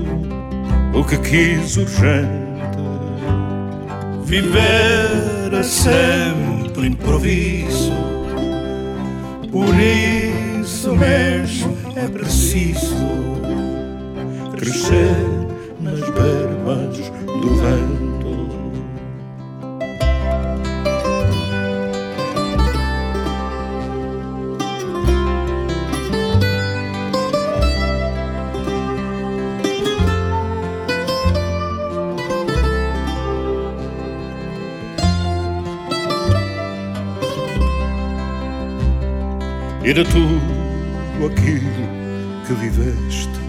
o 0.93 1.03
que 1.03 1.17
quis 1.17 1.77
urgente. 1.77 2.77
Viver 4.25 5.53
é 5.53 5.63
sempre 5.63 6.87
improviso 6.87 8.12
Por 9.53 9.75
isso 9.79 10.95
mesmo 10.95 11.77
é 11.95 12.07
preciso 12.07 12.95
crescer 14.57 15.15
nas 15.79 15.99
bermas 16.09 16.97
do 17.27 17.55
vento. 17.57 17.92
E 39.83 39.93
de 39.93 40.03
tudo 40.05 41.25
aquilo 41.25 41.69
que 42.47 42.53
viveste. 42.53 43.43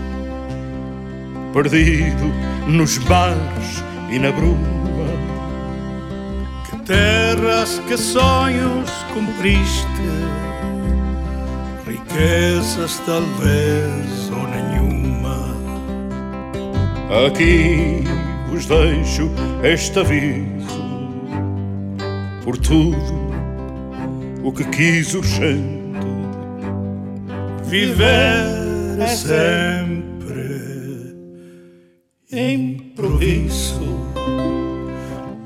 Perdido 1.53 2.25
nos 2.67 2.99
mares 2.99 3.85
e 4.11 4.19
na 4.19 4.33
bruma, 4.33 4.59
que 6.69 6.77
terras, 6.85 7.81
que 7.87 7.97
sonhos 7.97 8.91
cumpriste, 9.13 9.87
riquezas 11.87 13.01
talvez 13.07 14.31
ou 14.33 14.49
nenhuma. 14.49 15.55
Aqui 17.27 18.03
vos 18.51 18.67
deixo 18.67 19.31
este 19.63 20.01
aviso 20.01 20.85
por 22.43 22.59
tudo 22.59 23.25
o 24.43 24.53
que 24.53 24.65
quis 24.65 25.15
urgente 25.15 25.84
viver 27.75 29.01
é 29.01 29.07
sempre 29.09 30.47
improviso. 32.31 33.81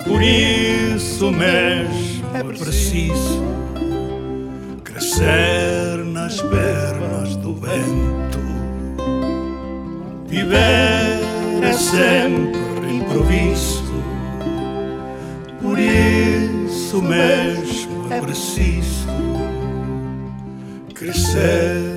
Por 0.05 0.23
isso 0.23 1.31
mesmo 1.31 2.27
é 2.35 2.43
preciso 2.45 3.43
crescer 4.85 6.05
nas 6.05 6.43
pernas 6.43 7.35
do 7.37 7.55
vento. 7.55 8.39
Viver 10.27 11.23
é 11.63 11.73
sempre 11.73 12.95
improviso. 12.95 14.05
Por 15.63 15.79
isso 15.79 17.01
mesmo 17.01 18.13
é 18.13 18.21
preciso 18.21 19.09
crescer 20.95 21.88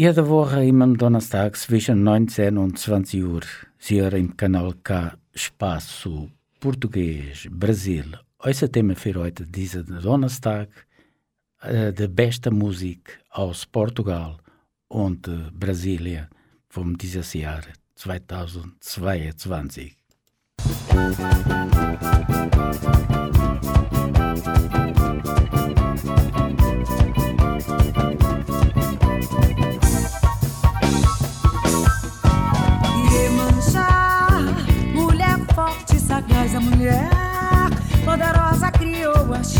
Jede 0.00 0.28
Woche 0.28 0.64
immer 0.64 0.86
Donnerstag 0.96 1.56
zwischen 1.56 2.04
19 2.04 2.56
und 2.56 2.78
20 2.78 3.24
Uhr 3.24 3.40
hier 3.78 4.12
im 4.12 4.36
Kanal 4.36 4.74
K 4.84 5.18
Espaço 5.34 6.28
Português 6.60 7.48
Brasil. 7.50 8.16
Unser 8.38 8.70
Thema 8.70 8.94
für 8.94 9.14
heute, 9.14 9.44
diesen 9.44 10.00
Donnerstag, 10.00 10.68
äh, 11.62 11.92
die 11.92 12.06
beste 12.06 12.52
Musik 12.52 13.18
aus 13.30 13.66
Portugal 13.66 14.36
und 14.86 15.26
äh, 15.26 15.50
Brasilien 15.52 16.28
vom 16.68 16.96
dieses 16.96 17.34
Jahr 17.34 17.62
2022. 17.96 19.96
Iemanjá, 20.94 21.68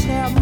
criou 0.09 0.23
axé, 0.25 0.38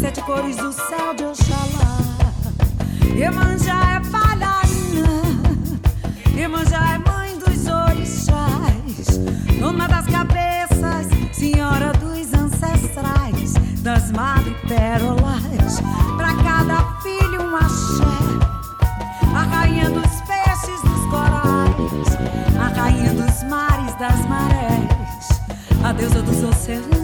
sete 0.00 0.22
cores 0.22 0.56
do 0.56 0.72
céu 0.72 1.14
de 1.14 1.24
Oxalá. 1.24 1.98
Iemanjá 3.14 3.96
é 3.96 4.00
bailarina, 4.08 5.10
Iemanjá 6.34 6.94
é 6.94 6.98
mãe 7.10 7.38
dos 7.38 7.66
orixás, 7.66 9.18
dona 9.58 9.86
das 9.86 10.06
cabeças, 10.06 11.06
senhora 11.32 11.92
dos 11.92 12.32
ancestrais, 12.32 13.52
das 13.82 14.10
madrepérolas, 14.12 15.80
pra 16.16 16.34
cada 16.42 16.82
filho 17.02 17.42
um 17.42 17.56
axé. 17.56 18.20
A 19.34 19.42
rainha 19.42 19.90
dos 19.90 20.20
peixes, 20.22 20.80
dos 20.80 21.10
corais, 21.10 22.16
a 22.58 22.68
rainha 22.80 23.12
dos 23.12 23.42
mares, 23.50 23.94
das 23.96 24.26
marés, 24.26 25.28
a 25.84 25.92
deusa 25.92 26.22
dos 26.22 26.42
oceanos, 26.42 26.99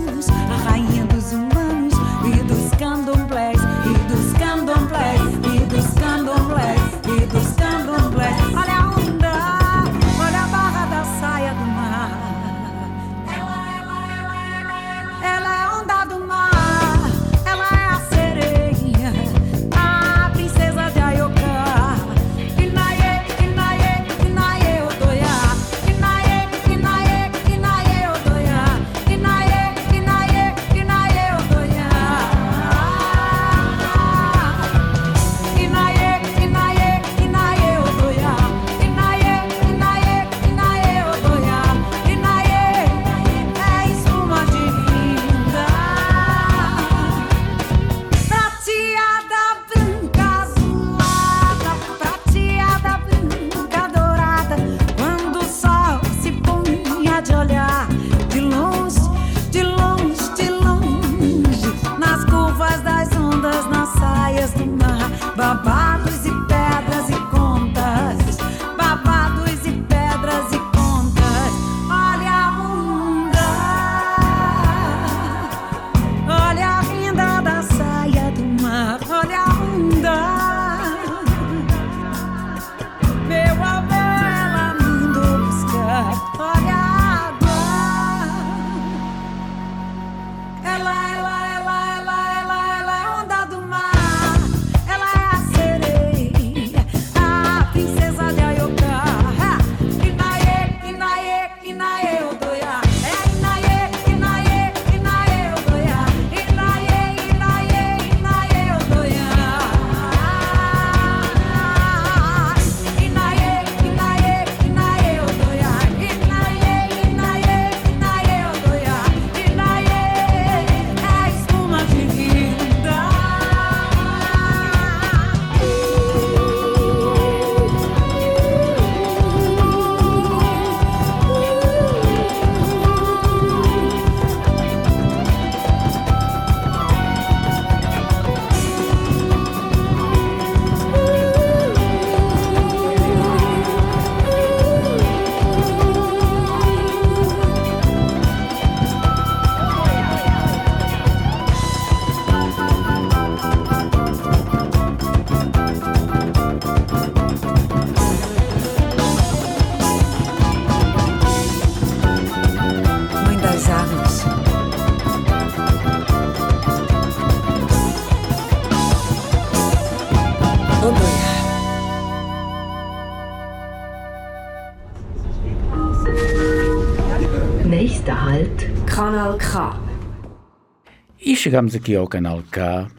Chegamos 181.47 181.77
aqui 181.77 181.95
ao 181.95 182.09
canal 182.09 182.43
K 182.43 182.91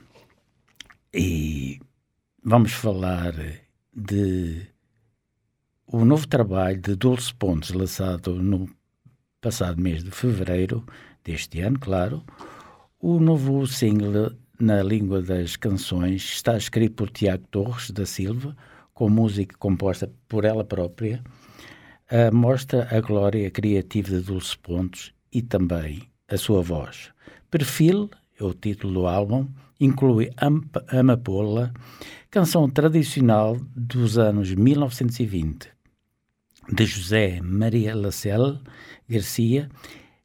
e 1.13 1.81
vamos 2.41 2.71
falar 2.71 3.33
de 3.93 4.65
o 5.85 6.05
novo 6.05 6.25
trabalho 6.25 6.79
de 6.79 6.95
Dulce 6.95 7.35
Pontes, 7.35 7.71
lançado 7.71 8.41
no 8.41 8.69
passado 9.41 9.81
mês 9.81 10.01
de 10.01 10.11
fevereiro 10.11 10.85
deste 11.25 11.59
ano, 11.59 11.77
claro. 11.77 12.23
O 13.01 13.19
novo 13.19 13.67
single 13.67 14.31
na 14.57 14.81
língua 14.81 15.21
das 15.21 15.57
canções 15.57 16.23
está 16.23 16.55
escrito 16.55 16.95
por 16.95 17.09
Tiago 17.09 17.45
Torres 17.51 17.91
da 17.91 18.05
Silva, 18.05 18.55
com 18.93 19.09
música 19.09 19.57
composta 19.59 20.09
por 20.25 20.45
ela 20.45 20.63
própria. 20.63 21.21
Uh, 22.09 22.33
mostra 22.33 22.87
a 22.95 23.01
glória 23.01 23.51
criativa 23.51 24.07
de 24.07 24.21
Dulce 24.21 24.57
Pontes 24.57 25.11
e 25.33 25.41
também 25.41 26.03
a 26.29 26.37
sua 26.37 26.61
voz. 26.61 27.11
Perfil 27.51 28.09
é 28.39 28.43
o 28.43 28.53
título 28.53 28.93
do 28.93 29.07
álbum, 29.07 29.47
inclui 29.79 30.31
Amapola, 30.89 31.73
canção 32.29 32.69
tradicional 32.69 33.57
dos 33.75 34.17
anos 34.17 34.53
1920, 34.53 35.69
de 36.71 36.85
José 36.85 37.39
Maria 37.41 37.95
Lacelle 37.95 38.59
Garcia, 39.09 39.69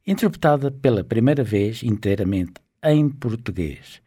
interpretada 0.05 0.69
pela 0.69 1.03
primeira 1.03 1.43
vez 1.43 1.81
inteiramente 1.83 2.53
em 2.83 3.09
português, 3.09 4.01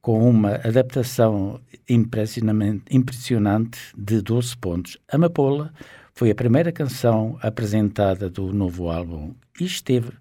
com 0.00 0.28
uma 0.28 0.54
adaptação 0.56 1.60
impressionante 1.88 3.78
de 3.96 4.22
12 4.22 4.56
pontos. 4.56 4.98
Amapola 5.10 5.72
foi 6.14 6.30
a 6.30 6.34
primeira 6.34 6.72
canção 6.72 7.38
apresentada 7.42 8.30
do 8.30 8.52
novo 8.52 8.90
álbum 8.90 9.34
e 9.60 9.64
esteve 9.64 10.12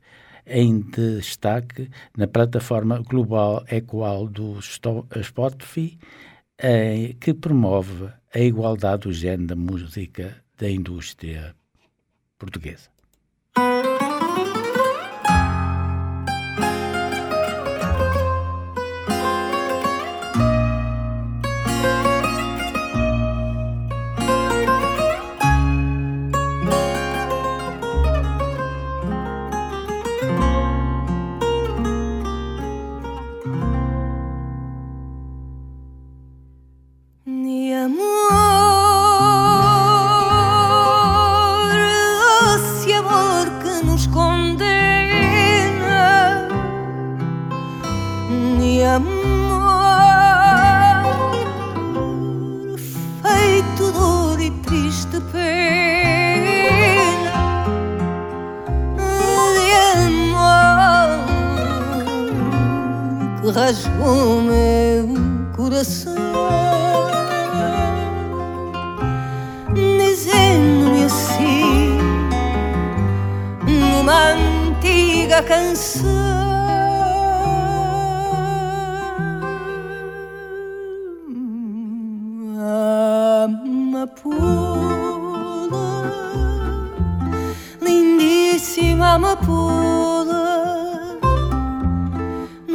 em 0.45 0.81
destaque 0.81 1.89
na 2.17 2.27
plataforma 2.27 2.99
global 2.99 3.63
Equal 3.71 4.27
do 4.27 4.59
Spotify, 4.61 5.97
eh, 6.57 7.15
que 7.19 7.33
promove 7.33 8.09
a 8.33 8.39
igualdade 8.39 9.03
do 9.03 9.13
género 9.13 9.47
da 9.47 9.55
música 9.55 10.35
da 10.57 10.69
indústria 10.69 11.55
portuguesa. 12.37 12.89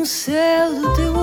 Céu 0.07 0.75
do 0.75 0.95
teu 0.95 1.18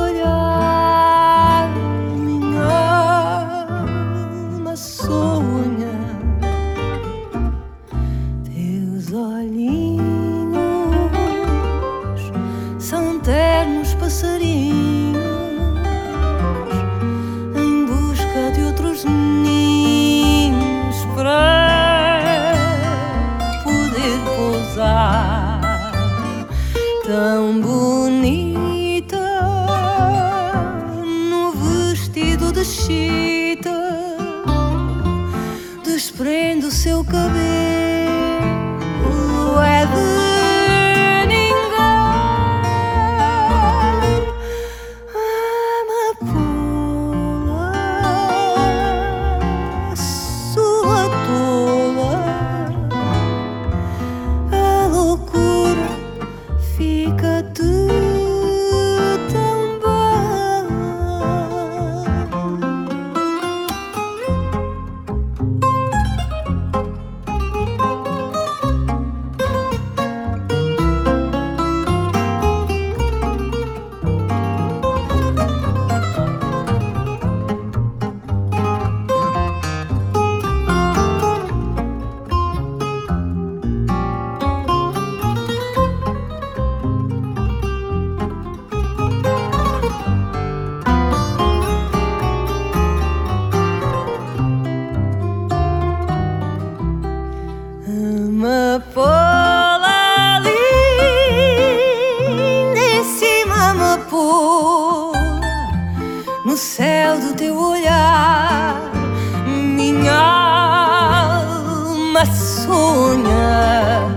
sonha. 112.28 114.08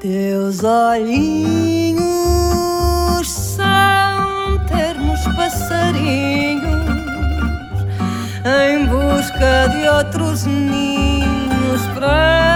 Teus 0.00 0.62
olhinhos 0.62 2.06
são 3.28 4.58
termos 4.66 5.20
passarinhos 5.36 6.66
em 8.44 8.86
busca 8.86 9.68
de 9.72 9.88
outros 9.88 10.46
ninhos 10.46 11.82
para 11.94 12.55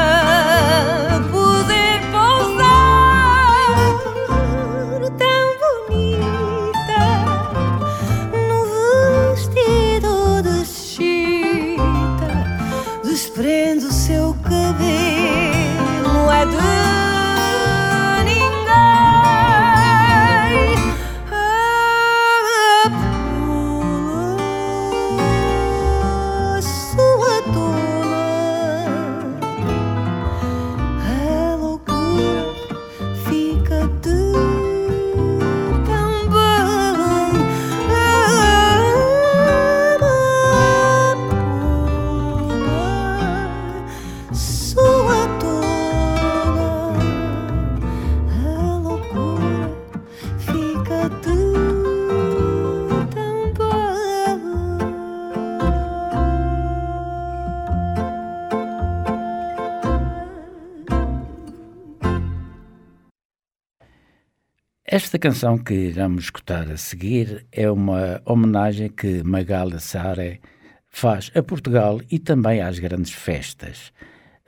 Esta 65.02 65.18
canção 65.18 65.56
que 65.56 65.72
iremos 65.72 66.24
escutar 66.24 66.70
a 66.70 66.76
seguir 66.76 67.46
é 67.50 67.70
uma 67.70 68.20
homenagem 68.22 68.90
que 68.90 69.22
Magalha 69.22 69.78
Sare 69.80 70.42
faz 70.90 71.32
a 71.34 71.42
Portugal 71.42 72.02
e 72.10 72.18
também 72.18 72.60
às 72.60 72.78
grandes 72.78 73.10
festas, 73.10 73.94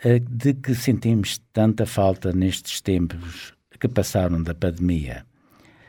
eh, 0.05 0.19
de 0.19 0.53
que 0.53 0.75
sentimos 0.75 1.39
tanta 1.55 1.87
falta 1.87 2.33
nestes 2.35 2.83
tempos 2.83 3.55
que 3.81 3.89
passaram 3.89 4.43
da 4.43 4.55
pandemia. 4.55 5.25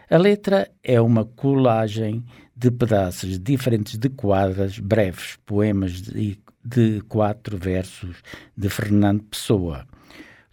A 0.09 0.17
letra 0.17 0.71
é 0.81 0.99
uma 0.99 1.25
colagem 1.25 2.23
de 2.55 2.71
pedaços 2.71 3.37
diferentes 3.37 3.97
de 3.97 4.07
quadras 4.07 4.79
breves, 4.79 5.37
poemas 5.45 6.01
de, 6.01 6.39
de 6.63 7.01
quatro 7.09 7.57
versos 7.57 8.15
de 8.55 8.69
Fernando 8.69 9.23
Pessoa. 9.23 9.85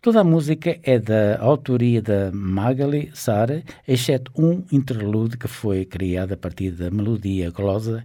Toda 0.03 0.21
a 0.21 0.25
música 0.25 0.81
é 0.83 0.99
da 0.99 1.39
autoria 1.41 2.01
da 2.01 2.33
Magali 2.33 3.11
Sara, 3.13 3.63
exceto 3.87 4.33
um 4.35 4.65
interlude 4.73 5.37
que 5.37 5.47
foi 5.47 5.85
criado 5.85 6.33
a 6.33 6.39
partir 6.39 6.71
da 6.71 6.91
melodia 6.91 7.51
glosa 7.51 8.03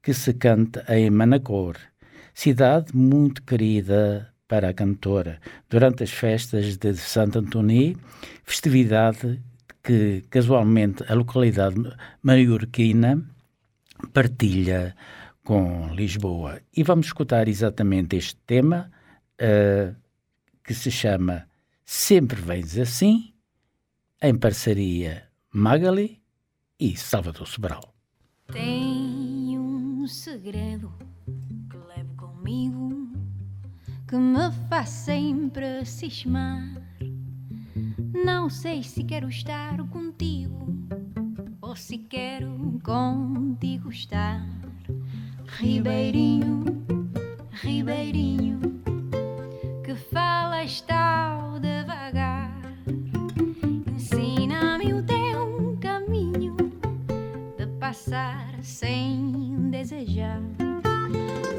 que 0.00 0.14
se 0.14 0.32
canta 0.34 0.84
em 0.88 1.10
Manacor, 1.10 1.76
cidade 2.32 2.96
muito 2.96 3.42
querida 3.42 4.32
para 4.46 4.68
a 4.68 4.72
cantora, 4.72 5.40
durante 5.68 6.04
as 6.04 6.10
festas 6.10 6.76
de 6.76 6.94
Santo 6.96 7.40
Antônio, 7.40 7.98
festividade 8.44 9.42
que 9.82 10.22
casualmente 10.30 11.02
a 11.08 11.14
localidade 11.14 11.82
maiorquina 12.22 13.20
partilha 14.12 14.94
com 15.42 15.92
Lisboa. 15.92 16.60
E 16.76 16.84
vamos 16.84 17.06
escutar 17.06 17.48
exatamente 17.48 18.14
este 18.14 18.36
tema. 18.46 18.88
Uh, 19.42 20.07
que 20.68 20.74
se 20.74 20.90
chama 20.90 21.48
Sempre 21.82 22.38
Vens 22.42 22.76
Assim, 22.76 23.32
em 24.20 24.36
parceria 24.36 25.26
Magali 25.50 26.20
e 26.78 26.94
Salvador 26.94 27.46
Sobral. 27.46 27.94
Tenho 28.52 29.62
um 29.62 30.06
segredo 30.06 30.92
que 31.70 31.76
levo 31.78 32.14
comigo 32.16 33.10
que 34.06 34.16
me 34.16 34.52
faz 34.68 34.90
sempre 34.90 35.86
cismar. 35.86 36.62
Não 38.22 38.50
sei 38.50 38.82
se 38.82 39.02
quero 39.04 39.30
estar 39.30 39.78
contigo 39.88 40.66
ou 41.62 41.74
se 41.74 41.96
quero 41.96 42.78
contigo 42.84 43.88
estar. 43.88 44.46
Ribeirinho, 45.46 46.62
Ribeirinho 47.52 48.78
que 49.88 49.94
falas 49.94 50.82
tal 50.82 51.58
devagar. 51.60 52.52
Ensina-me 53.90 54.92
o 54.92 55.02
teu 55.02 55.78
caminho 55.80 56.54
de 57.56 57.66
passar 57.80 58.50
sem 58.62 59.70
desejar. 59.70 60.42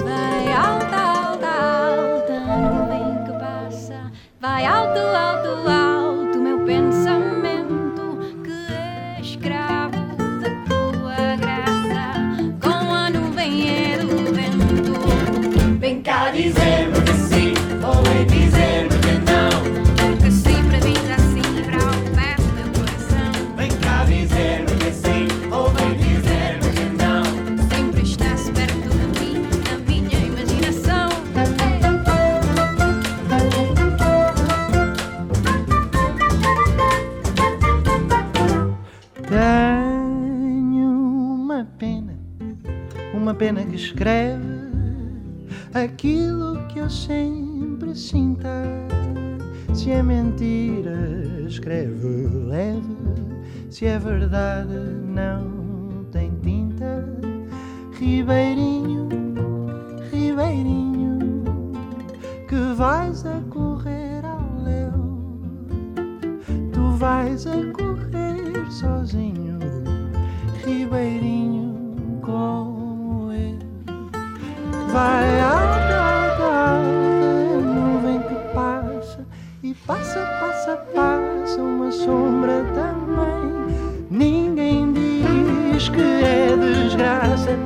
Vai 0.04 0.54
alta, 0.54 0.96
alta, 0.96 1.48
alta, 1.48 2.40
nuvem 2.42 3.24
que 3.26 3.32
passa. 3.40 4.12
Vai 4.40 4.64
alto, 4.64 5.00
alto, 5.00 5.68
alto, 5.68 5.89
escreve 44.00 44.40
aquilo 45.74 46.66
que 46.68 46.80
eu 46.80 46.90
sempre 46.90 47.94
sinta. 47.94 48.64
Se 49.74 49.92
é 49.92 50.02
mentira, 50.02 50.96
escreve 51.46 52.08
leve, 52.48 52.96
se 53.70 53.88
é 53.88 54.00
verdade, 54.00 54.74
não 55.06 56.06
tem 56.14 56.32
tinta. 56.42 57.06
Ribeirinho, 57.92 59.10
Ribeirinho, 60.10 61.44
que 62.48 62.74
vais 62.76 63.26
a 63.26 63.42
correr 63.50 64.24
ao 64.24 64.64
léu, 64.64 65.42
tu 66.72 66.90
vais 66.92 67.46
a 67.46 67.66
correr 67.74 68.72
sozinho, 68.72 69.60
Ribeirinho, 70.66 71.19
Vai 75.00 75.40
alta, 75.40 76.82
nuvem 77.62 78.20
que 78.20 78.36
passa 78.54 79.26
e 79.64 79.74
passa, 79.74 80.20
passa, 80.42 80.76
passa 80.94 81.62
uma 81.62 81.90
sombra 81.90 82.66
também. 82.76 83.78
Ninguém 84.12 84.92
diz 84.92 85.88
que 85.88 86.02
é 86.02 86.54
desgraça 86.58 87.58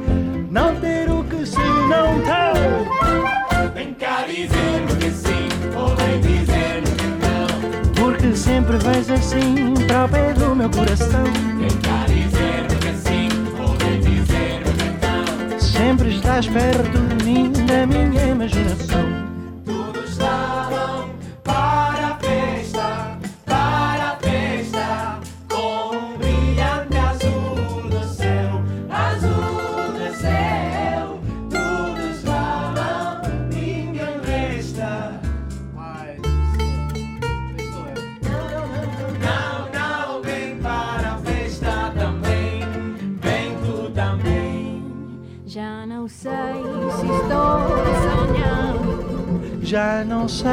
não 0.51 0.75
ter 0.75 1.09
o 1.09 1.23
que 1.23 1.43
se 1.43 1.57
não 1.57 2.21
tem. 2.21 3.73
Vem 3.73 3.95
cá 3.95 4.25
dizer-me 4.27 4.95
que 4.99 5.09
sim 5.09 5.49
ou 5.75 5.87
vem 5.95 6.21
dizer-me 6.21 6.91
que 6.95 7.07
não. 7.25 7.93
Porque 7.95 8.35
sempre 8.35 8.77
vais 8.77 9.09
assim 9.09 9.73
para 9.87 10.05
o 10.05 10.09
pé 10.09 10.33
do 10.33 10.55
meu 10.55 10.69
coração. 10.69 11.23
Vem 11.57 11.77
cá 11.81 12.05
dizer-me 12.05 12.75
que 12.79 12.93
sim 12.95 13.27
ou 13.59 13.69
vem 13.77 13.99
dizer-me 14.01 14.71
que 14.77 14.89
não. 15.01 15.59
Sempre 15.59 16.15
estás 16.15 16.47
perto 16.47 17.12
de 17.33 17.39
mim, 17.39 17.51
da 17.65 17.87
minha 17.87 18.27
imaginação. 18.27 18.92
Já 49.73 50.05
não 50.05 50.27
sei 50.27 50.45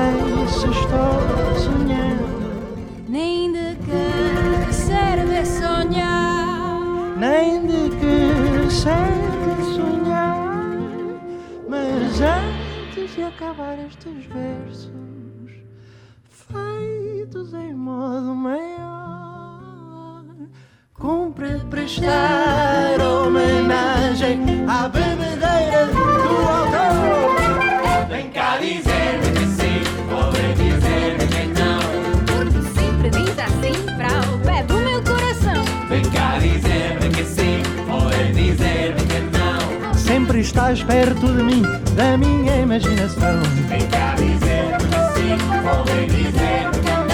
se 0.49 0.67
estou 0.67 1.55
sonhando, 1.59 3.05
nem 3.07 3.53
de 3.53 3.77
que 3.85 4.73
serve 4.73 5.45
sonhar. 5.45 7.19
nem 7.19 7.67
de 7.67 7.91
que 7.97 8.71
serve 8.71 9.63
sonhar. 9.75 10.65
Mas 11.69 12.19
antes 12.23 13.15
de 13.15 13.23
acabar 13.23 13.79
estes 13.87 14.25
versos, 14.25 14.91
feitos 16.31 17.53
em 17.53 17.75
modo 17.75 18.35
maior, 18.35 20.25
cumpre 20.95 21.59
prestar 21.69 22.70
Estás 40.71 40.85
perto 40.85 41.27
de 41.27 41.43
mim, 41.43 41.63
da 41.97 42.17
minha 42.17 42.59
imaginação. 42.59 43.43
Vem 43.69 43.89
cá 43.89 44.15
dizer-me 44.15 44.79
sim, 45.17 45.37
ou 45.69 45.85
vem 45.85 46.07
dizer-me 46.07 46.79
que 46.79 47.10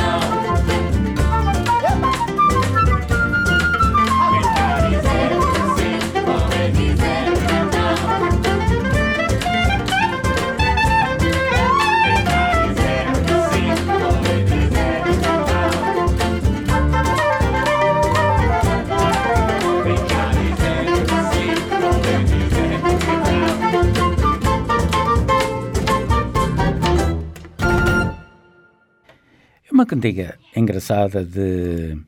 uma 29.77 29.85
cantiga 29.85 30.39
engraçada 30.57 31.23
de 31.23 31.99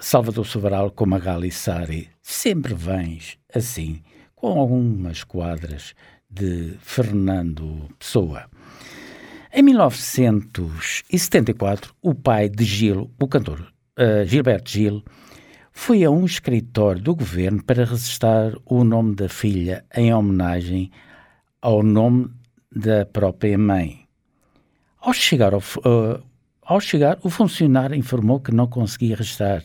Salvador 0.00 0.46
Sobral 0.46 0.90
com 0.90 1.04
Magali 1.04 1.50
Sari. 1.50 2.08
Sempre 2.22 2.72
vens 2.72 3.36
assim, 3.54 4.02
com 4.34 4.58
algumas 4.58 5.22
quadras 5.22 5.94
de 6.30 6.74
Fernando 6.80 7.90
Pessoa. 7.98 8.48
Em 9.52 9.62
1974, 9.62 11.94
o 12.00 12.14
pai 12.14 12.48
de 12.48 12.64
Gil, 12.64 13.10
o 13.20 13.28
cantor 13.28 13.60
uh, 13.60 14.24
Gilberto 14.24 14.70
Gil, 14.70 15.04
foi 15.70 16.04
a 16.04 16.10
um 16.10 16.24
escritório 16.24 17.02
do 17.02 17.14
governo 17.14 17.62
para 17.62 17.84
registrar 17.84 18.54
o 18.64 18.84
nome 18.84 19.16
da 19.16 19.28
filha 19.28 19.84
em 19.94 20.14
homenagem 20.14 20.90
ao 21.60 21.82
nome 21.82 22.30
da 22.74 23.04
própria 23.04 23.58
mãe. 23.58 24.08
Ao 24.98 25.12
chegar, 25.12 25.52
ao, 25.52 25.60
uh, 25.60 26.31
ao 26.62 26.80
chegar, 26.80 27.18
o 27.22 27.28
funcionário 27.28 27.96
informou 27.96 28.40
que 28.40 28.54
não 28.54 28.66
conseguia 28.66 29.16
registrar 29.16 29.62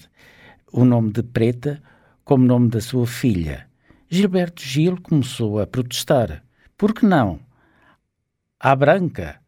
o 0.72 0.84
nome 0.84 1.12
de 1.12 1.24
Preta 1.24 1.82
como 2.26 2.45
nome 2.45 2.70
da 2.70 2.82
sua 2.82 3.08
filha. 3.08 3.68
Gilberto 4.10 4.62
Gil 4.62 4.98
começou 5.02 5.60
a 5.60 5.68
protestar. 5.68 6.43
Por 6.78 6.93
que 6.93 7.06
não? 7.06 7.39
A 8.60 8.76
branca, 8.76 9.39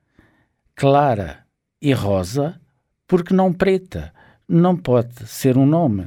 clara 0.76 1.46
e 1.82 1.92
rosa, 1.94 2.60
porque 3.08 3.34
não 3.34 3.52
preta? 3.52 4.14
Não 4.48 4.78
pode 4.78 5.28
ser 5.28 5.58
um 5.58 5.66
nome. 5.66 6.04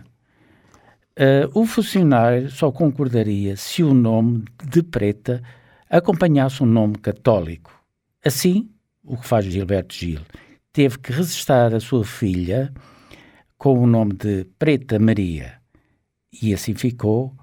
Uh, 1.19 1.51
o 1.53 1.67
funcionário 1.67 2.49
só 2.51 2.71
concordaria 2.71 3.57
se 3.57 3.83
o 3.83 3.93
nome 3.93 4.45
de 4.65 4.83
preta 4.83 5.43
acompanhasse 5.91 6.63
um 6.63 6.67
nome 6.67 6.97
católico. 6.97 7.73
Assim, 8.25 8.71
o 9.05 9.17
que 9.17 9.27
faz 9.27 9.45
Gilberto 9.45 9.95
Gil, 9.95 10.21
teve 10.73 10.99
que 10.99 11.13
registrar 11.13 11.75
a 11.75 11.81
sua 11.81 12.05
filha 12.05 12.73
com 13.59 13.79
o 13.79 13.87
nome 13.87 14.15
de 14.15 14.45
Preta 14.59 14.99
Maria. 14.99 15.61
E 16.43 16.55
assim 16.55 16.75
ficou 16.75 17.37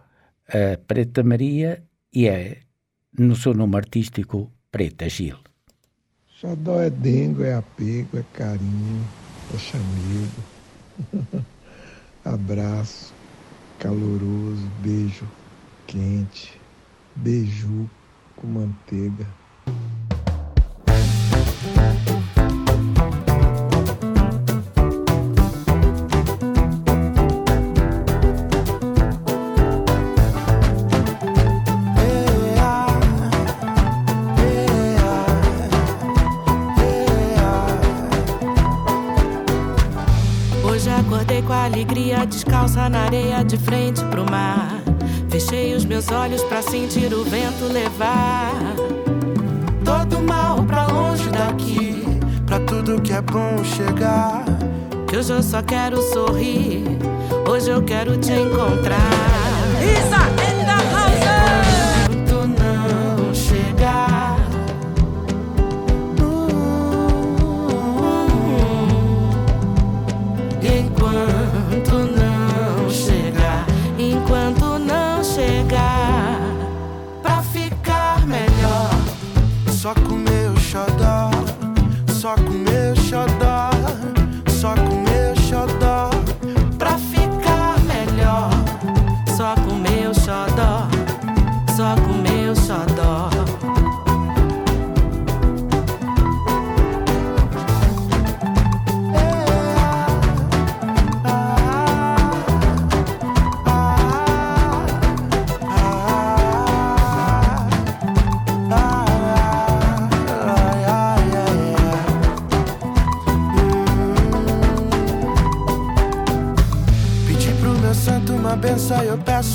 a 0.47 0.77
Preta 0.77 1.23
Maria 1.23 1.83
e 2.13 2.27
é, 2.27 2.61
no 3.17 3.35
seu 3.35 3.53
nome 3.53 3.75
artístico, 3.75 4.51
Preta 4.71 5.07
Gil. 5.07 5.37
Xodó 6.39 6.81
é 6.81 6.89
dengo, 6.89 7.43
é 7.43 7.53
apego, 7.53 8.17
é 8.17 8.23
carinho, 8.33 9.05
é 9.53 9.57
chamego. 9.57 11.45
Abraço 12.25 13.13
caloroso, 13.79 14.69
beijo 14.81 15.25
quente, 15.87 16.59
beiju 17.15 17.89
com 18.35 18.47
manteiga. 18.47 19.25
Na 42.89 43.03
areia 43.03 43.43
de 43.43 43.57
frente 43.57 44.03
pro 44.05 44.29
mar. 44.29 44.81
Fechei 45.29 45.73
os 45.75 45.85
meus 45.85 46.09
olhos 46.09 46.43
para 46.43 46.61
sentir 46.61 47.13
o 47.13 47.23
vento 47.23 47.65
levar 47.65 48.51
todo 49.85 50.21
mal 50.21 50.63
pra 50.63 50.87
longe 50.87 51.29
daqui, 51.29 52.03
pra 52.45 52.59
tudo 52.59 53.01
que 53.01 53.13
é 53.13 53.21
bom 53.21 53.63
chegar. 53.63 54.43
Que 55.07 55.17
hoje 55.17 55.31
eu 55.31 55.41
só 55.41 55.61
quero 55.61 56.01
sorrir, 56.01 56.83
hoje 57.47 57.69
eu 57.69 57.81
quero 57.83 58.17
te 58.17 58.31
encontrar. 58.31 58.99
Isa! 59.81 60.48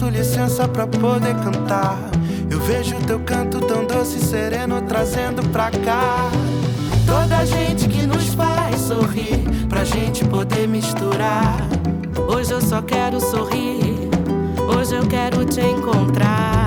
Licença 0.09 0.69
pra 0.69 0.87
poder 0.87 1.35
cantar. 1.35 1.99
Eu 2.49 2.61
vejo 2.61 2.95
teu 3.07 3.19
canto 3.21 3.61
tão 3.61 3.85
doce 3.85 4.19
e 4.19 4.21
sereno 4.21 4.81
trazendo 4.83 5.43
pra 5.51 5.71
cá. 5.71 6.31
Toda 7.07 7.39
a 7.39 7.45
gente 7.45 7.89
que 7.89 8.07
nos 8.07 8.29
faz 8.35 8.81
sorrir, 8.81 9.45
pra 9.69 9.85
gente 9.85 10.25
poder 10.25 10.69
misturar. 10.69 11.57
Hoje 12.29 12.53
eu 12.53 12.61
só 12.61 12.81
quero 12.83 13.21
sorrir, 13.21 14.09
hoje 14.77 14.95
eu 14.95 15.07
quero 15.07 15.45
te 15.45 15.61
encontrar. 15.61 16.64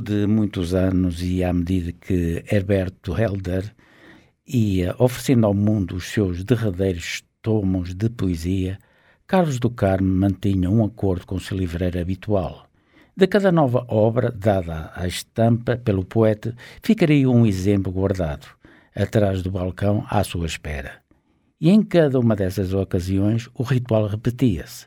De 0.00 0.26
muitos 0.26 0.74
anos 0.74 1.22
e 1.22 1.44
à 1.44 1.52
medida 1.52 1.92
que 1.92 2.44
Herberto 2.50 3.16
Helder 3.16 3.74
ia 4.46 4.94
oferecendo 4.98 5.46
ao 5.46 5.54
mundo 5.54 5.96
os 5.96 6.08
seus 6.08 6.42
derradeiros 6.42 7.22
tomos 7.40 7.94
de 7.94 8.08
poesia, 8.08 8.78
Carlos 9.26 9.58
do 9.58 9.70
Carmo 9.70 10.08
mantinha 10.08 10.70
um 10.70 10.84
acordo 10.84 11.26
com 11.26 11.36
o 11.36 11.40
seu 11.40 11.56
livreiro 11.56 12.00
habitual. 12.00 12.66
De 13.16 13.26
cada 13.26 13.52
nova 13.52 13.84
obra 13.88 14.30
dada 14.30 14.90
à 14.94 15.06
estampa 15.06 15.76
pelo 15.76 16.04
poeta, 16.04 16.54
ficaria 16.82 17.28
um 17.28 17.46
exemplo 17.46 17.92
guardado, 17.92 18.46
atrás 18.94 19.42
do 19.42 19.50
balcão 19.50 20.04
à 20.08 20.24
sua 20.24 20.46
espera. 20.46 21.02
E 21.60 21.70
em 21.70 21.82
cada 21.82 22.18
uma 22.18 22.34
dessas 22.34 22.72
ocasiões 22.72 23.48
o 23.54 23.62
ritual 23.62 24.06
repetia-se. 24.06 24.86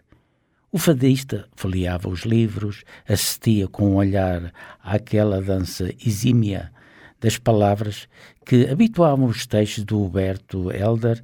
O 0.73 0.77
fadista 0.77 1.49
folheava 1.53 2.07
os 2.07 2.21
livros, 2.21 2.85
assistia 3.05 3.67
com 3.67 3.91
um 3.91 3.95
olhar 3.95 4.53
àquela 4.81 5.41
dança 5.41 5.93
exímia 6.05 6.71
das 7.19 7.37
palavras 7.37 8.07
que 8.45 8.69
habituavam 8.69 9.25
os 9.25 9.45
textos 9.45 9.83
do 9.83 10.01
Huberto 10.01 10.71
Helder, 10.71 11.21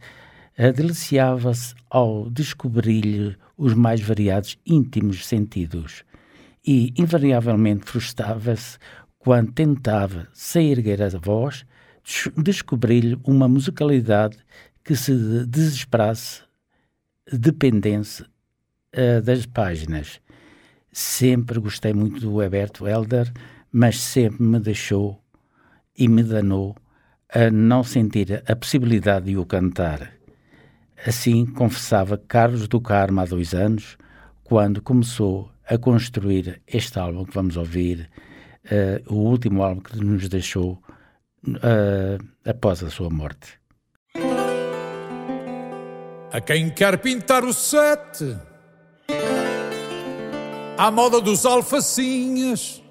deliciava-se 0.76 1.74
ao 1.90 2.30
descobrir-lhe 2.30 3.38
os 3.58 3.74
mais 3.74 4.02
variados 4.02 4.58
íntimos 4.66 5.26
sentidos 5.26 6.04
e, 6.66 6.94
invariavelmente, 6.98 7.86
frustrava-se 7.86 8.78
quando 9.18 9.54
tentava, 9.54 10.28
sem 10.34 10.72
erguer 10.72 11.02
a 11.02 11.08
voz, 11.18 11.66
descobrir-lhe 12.36 13.18
uma 13.24 13.48
musicalidade 13.48 14.38
que 14.84 14.94
se 14.94 15.46
desesperasse, 15.46 16.42
dependesse 17.32 18.26
uh, 18.96 19.22
das 19.22 19.46
páginas. 19.46 20.20
Sempre 20.92 21.60
gostei 21.60 21.94
muito 21.94 22.20
do 22.20 22.42
Heberto 22.42 22.88
Helder, 22.88 23.32
mas 23.72 24.00
sempre 24.00 24.44
me 24.44 24.60
deixou 24.60 25.22
e 25.98 26.08
me 26.08 26.24
danou 26.24 26.76
a 27.34 27.52
não 27.52 27.84
sentir 27.84 28.44
a 28.48 28.56
possibilidade 28.56 29.26
de 29.26 29.38
o 29.38 29.46
cantar. 29.46 30.14
Assim 31.06 31.46
confessava 31.46 32.18
Carlos 32.18 32.68
do 32.68 32.82
Carmo 32.82 33.22
há 33.22 33.26
dois 33.26 33.54
anos, 33.54 33.98
quando 34.44 34.82
começou 34.82 35.52
a 35.66 35.78
construir 35.78 36.62
este 36.66 36.98
álbum 36.98 37.26
que 37.26 37.34
vamos 37.34 37.58
ouvir, 37.58 38.10
uh, 38.66 39.14
o 39.14 39.18
último 39.18 39.62
álbum 39.62 39.82
que 39.82 39.98
nos 39.98 40.28
deixou 40.30 40.82
uh, 41.48 42.50
após 42.50 42.82
a 42.84 42.90
sua 42.90 43.10
morte. 43.10 43.60
A 46.32 46.42
quem 46.42 46.70
quer 46.70 46.98
pintar 47.00 47.44
o 47.44 47.54
sete, 47.54 48.38
à 50.78 50.92
moda 50.92 51.20
dos 51.20 51.46
alfacinhas, 51.46 52.82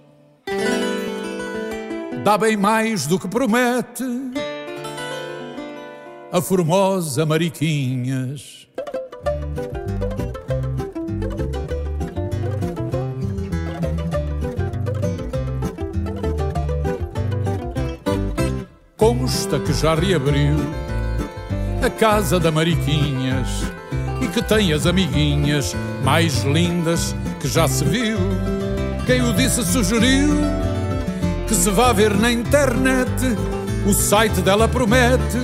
dá 2.25 2.37
bem 2.37 2.57
mais 2.57 3.07
do 3.07 3.19
que 3.19 3.29
promete 3.29 4.05
a 6.33 6.41
formosa 6.41 7.25
Mariquinhas. 7.25 8.67
Consta 18.97 19.61
que 19.61 19.73
já 19.73 19.95
reabriu 19.95 20.86
a 21.83 21.91
casa 21.91 22.39
da 22.39 22.51
Mariquinhas 22.51 23.49
e 24.21 24.29
que 24.29 24.43
tem 24.43 24.73
as 24.73 24.87
amiguinhas 24.87 25.75
mais 26.03 26.43
lindas 26.43 27.15
que 27.41 27.49
já 27.49 27.69
se 27.69 27.85
viu. 27.85 28.19
Quem 29.07 29.23
o 29.23 29.33
disse 29.33 29.65
sugeriu 29.65 30.31
que 31.47 31.55
se 31.55 31.71
vá 31.71 31.93
ver 31.93 32.15
na 32.15 32.33
internet, 32.33 33.11
o 33.87 33.93
site 33.93 34.41
dela 34.41 34.67
promete 34.67 35.39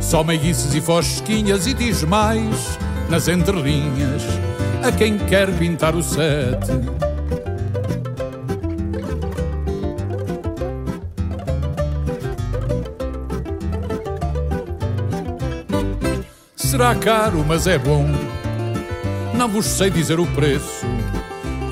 só 0.00 0.22
meiguices 0.22 0.74
e 0.74 0.80
fosquinhas 0.80 1.66
e 1.66 1.74
diz 1.74 2.02
mais 2.04 2.78
nas 3.08 3.28
entrelinhas 3.28 4.22
a 4.82 4.92
quem 4.92 5.18
quer 5.18 5.50
pintar 5.58 5.94
o 5.96 6.02
sete. 6.02 7.05
Será 16.86 16.94
caro, 16.94 17.44
mas 17.44 17.66
é 17.66 17.76
bom. 17.76 18.06
Não 19.34 19.48
vos 19.48 19.66
sei 19.66 19.90
dizer 19.90 20.20
o 20.20 20.26
preço. 20.28 20.86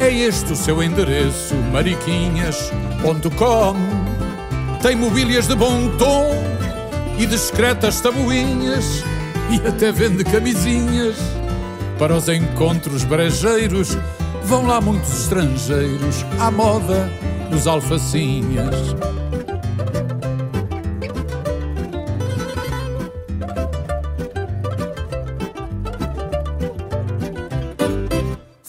É 0.01 0.13
este 0.13 0.53
o 0.53 0.57
seu 0.57 0.83
endereço, 0.83 1.55
mariquinhas.com. 1.71 3.77
Tem 4.83 4.97
mobílias 4.97 5.47
de 5.47 5.55
bom 5.55 5.89
tom 5.99 6.31
e 7.17 7.27
discretas 7.27 8.01
tabuinhas 8.01 9.05
e 9.53 9.69
até 9.69 9.93
vende 9.93 10.25
camisinhas. 10.25 11.15
Para 11.97 12.17
os 12.17 12.29
encontros 12.29 13.05
brejeiros 13.05 13.97
vão 14.43 14.67
lá 14.67 14.81
muitos 14.81 15.17
estrangeiros 15.17 16.27
à 16.41 16.51
moda 16.51 17.09
dos 17.53 17.69
alfacinhas. 17.69 18.97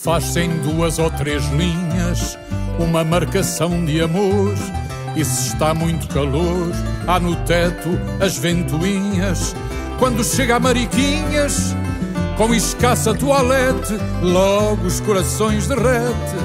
Faz-se 0.06 0.40
em 0.42 0.50
duas 0.60 1.00
ou 1.00 1.10
três 1.10 1.44
linhas 1.48 2.38
uma 2.78 3.04
marcação 3.04 3.84
de 3.84 4.00
amor. 4.00 4.54
E 5.16 5.26
se 5.26 5.48
está 5.48 5.74
muito 5.74 6.08
calor, 6.10 6.72
há 7.08 7.20
no 7.20 7.36
teto 7.38 7.90
as 8.24 8.38
ventoinhas. 8.38 9.56
Quando 9.98 10.24
chega 10.24 10.58
a 10.58 10.60
Mariquinhas, 10.60 11.76
com 12.38 12.54
escassa 12.54 13.16
toalete, 13.16 13.96
logo 14.22 14.86
os 14.86 15.00
corações 15.00 15.66
derrete. 15.66 16.36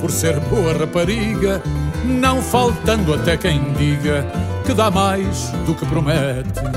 Por 0.00 0.12
ser 0.12 0.38
boa 0.38 0.72
rapariga, 0.72 1.60
não 2.04 2.40
faltando 2.40 3.14
até 3.14 3.36
quem 3.36 3.72
diga 3.72 4.24
que 4.64 4.72
dá 4.72 4.92
mais 4.92 5.48
do 5.66 5.74
que 5.74 5.84
promete. 5.86 6.75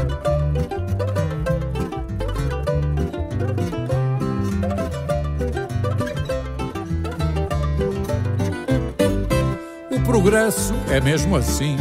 Progresso 10.30 10.75
é 10.91 11.01
mesmo 11.01 11.36
assim. 11.36 11.75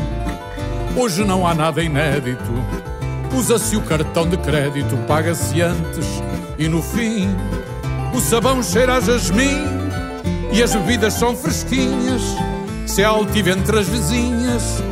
Hoje 0.96 1.22
não 1.22 1.46
há 1.46 1.54
nada 1.54 1.82
inédito. 1.82 2.50
Usa-se 3.36 3.76
o 3.76 3.82
cartão 3.82 4.26
de 4.26 4.38
crédito, 4.38 4.96
paga-se 5.06 5.60
antes 5.60 6.06
e 6.58 6.66
no 6.66 6.82
fim. 6.82 7.28
O 8.14 8.20
sabão 8.20 8.62
cheira 8.62 8.96
a 8.96 9.00
jasmim 9.00 9.62
e 10.50 10.62
as 10.62 10.74
bebidas 10.74 11.12
são 11.12 11.36
fresquinhas. 11.36 12.22
Se 12.86 13.02
é 13.02 13.04
altiva 13.04 13.50
entre 13.50 13.80
as 13.80 13.86
vizinhas, 13.86 14.82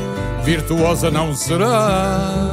virtuosa 0.45 1.11
não 1.11 1.35
será. 1.35 2.53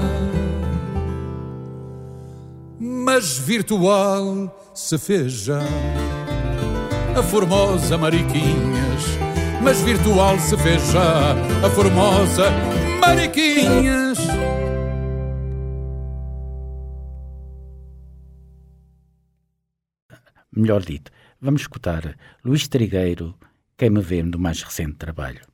Mas 2.79 3.37
virtual 3.37 4.71
se 4.73 4.97
fez 4.97 5.33
já 5.33 5.59
a 7.13 7.21
formosa 7.21 7.97
Mariquinhas 7.97 8.82
mas 9.63 9.81
virtual 9.81 10.37
se 10.39 10.55
já 10.91 11.31
a 11.65 11.69
formosa 11.69 12.51
Mariquinhas. 12.99 14.17
Melhor 20.55 20.81
dito, 20.81 21.11
vamos 21.41 21.61
escutar 21.61 22.15
Luís 22.43 22.67
Trigueiro, 22.67 23.33
quem 23.77 23.89
me 23.89 24.01
vê 24.01 24.21
do 24.21 24.37
mais 24.37 24.61
recente 24.61 24.97
trabalho. 24.97 25.52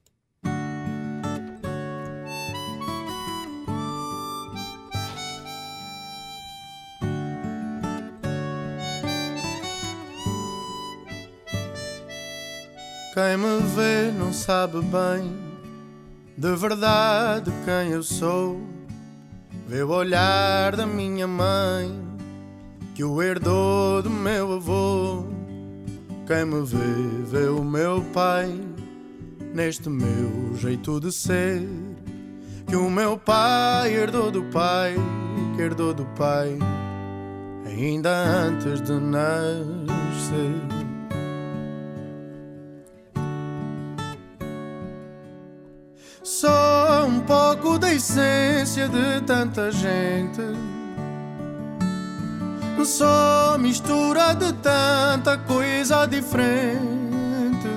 Quem 13.14 13.38
me 13.38 13.60
vê 13.76 14.12
não 14.12 14.32
sabe 14.32 14.82
bem 14.82 15.50
de 16.40 16.56
verdade 16.56 17.52
quem 17.66 17.92
eu 17.92 18.02
sou. 18.02 18.62
Vê 19.68 19.84
o 19.84 19.90
olhar 19.90 20.74
da 20.74 20.88
minha 20.88 21.28
mãe 21.28 21.94
que 22.96 23.04
o 23.04 23.22
herdou 23.22 24.02
do 24.02 24.10
meu 24.10 24.54
avô. 24.54 25.26
Quem 26.26 26.46
me 26.46 26.66
vê, 26.66 26.78
vê 27.26 27.50
o 27.50 27.62
meu 27.62 28.02
pai 28.14 28.58
neste 29.54 29.90
meu 29.90 30.56
jeito 30.56 31.00
de 31.02 31.12
ser. 31.12 31.68
Que 32.68 32.78
o 32.78 32.90
meu 32.90 33.18
pai 33.18 33.94
herdou 33.94 34.32
do 34.32 34.44
pai, 34.44 34.96
que 35.56 35.62
herdou 35.62 35.94
do 35.94 36.06
pai, 36.16 36.58
ainda 37.66 38.12
antes 38.12 38.82
de 38.82 38.94
nascer. 38.94 40.89
Só 46.30 47.08
um 47.08 47.22
pouco 47.22 47.80
da 47.80 47.92
essência 47.92 48.88
de 48.88 49.20
tanta 49.26 49.72
gente. 49.72 50.44
Só 52.86 53.58
mistura 53.58 54.36
de 54.36 54.54
tanta 54.54 55.40
coisa 55.40 56.06
diferente. 56.06 57.68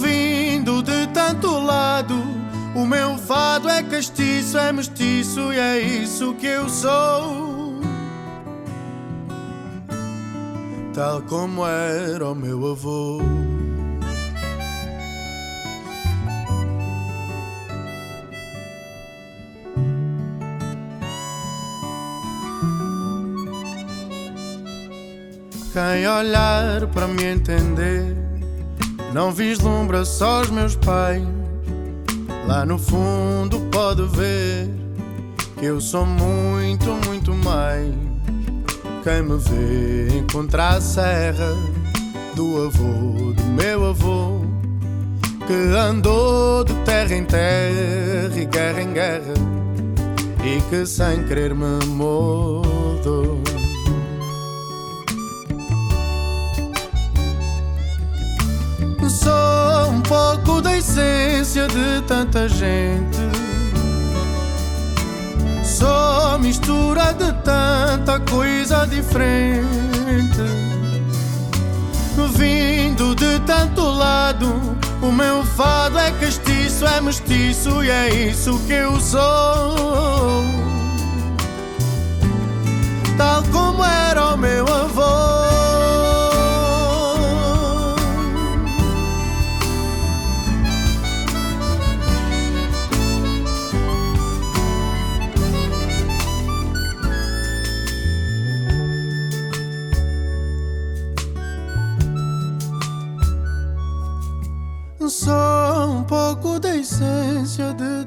Vindo 0.00 0.82
de 0.82 1.06
tanto 1.14 1.60
lado, 1.60 2.20
o 2.74 2.84
meu 2.84 3.18
fado 3.18 3.68
é 3.68 3.80
castiço, 3.80 4.58
é 4.58 4.72
mestiço 4.72 5.52
e 5.52 5.58
é 5.60 5.78
isso 5.78 6.34
que 6.34 6.46
eu 6.48 6.68
sou. 6.68 7.80
Tal 10.92 11.22
como 11.22 11.64
era 11.64 12.28
o 12.28 12.34
meu 12.34 12.72
avô. 12.72 13.22
Quem 25.74 26.06
olhar 26.06 26.86
para 26.92 27.08
me 27.08 27.24
entender 27.24 28.16
não 29.12 29.32
vislumbra 29.32 30.04
só 30.04 30.42
os 30.42 30.48
meus 30.48 30.76
pais. 30.76 31.20
Lá 32.46 32.64
no 32.64 32.78
fundo 32.78 33.58
pode 33.72 34.06
ver 34.16 34.70
que 35.58 35.66
eu 35.66 35.80
sou 35.80 36.06
muito, 36.06 36.92
muito 37.08 37.34
mais. 37.34 37.92
Quem 39.02 39.24
me 39.24 39.36
vê 39.36 40.16
encontrar 40.16 40.76
a 40.76 40.80
serra 40.80 41.56
do 42.36 42.66
avô, 42.66 43.32
do 43.32 43.42
meu 43.56 43.86
avô, 43.86 44.42
que 45.44 45.76
andou 45.76 46.62
de 46.62 46.74
terra 46.84 47.16
em 47.16 47.24
terra 47.24 48.32
e 48.36 48.44
guerra 48.44 48.80
em 48.80 48.92
guerra, 48.92 49.34
e 50.44 50.60
que 50.70 50.86
sem 50.86 51.24
querer 51.24 51.52
me 51.52 51.84
mudou. 51.86 53.43
Sou 59.24 59.90
um 59.90 60.02
pouco 60.02 60.60
da 60.60 60.76
essência 60.76 61.66
de 61.66 62.02
tanta 62.06 62.46
gente. 62.46 63.18
Sou 65.64 66.38
mistura 66.38 67.14
de 67.14 67.32
tanta 67.42 68.20
coisa 68.30 68.86
diferente. 68.86 69.64
Vindo 72.36 73.14
de 73.14 73.40
tanto 73.46 73.80
lado, 73.82 74.60
o 75.00 75.10
meu 75.10 75.42
fado 75.42 75.98
é 75.98 76.10
castiço, 76.10 76.86
é 76.86 77.00
mestiço 77.00 77.82
e 77.82 77.88
é 77.88 78.14
isso 78.26 78.60
que 78.66 78.74
eu 78.74 79.00
sou. 79.00 80.44
Tal 83.16 83.42
como 83.44 83.82
era 83.82 84.34
o 84.34 84.36
meu 84.36 84.63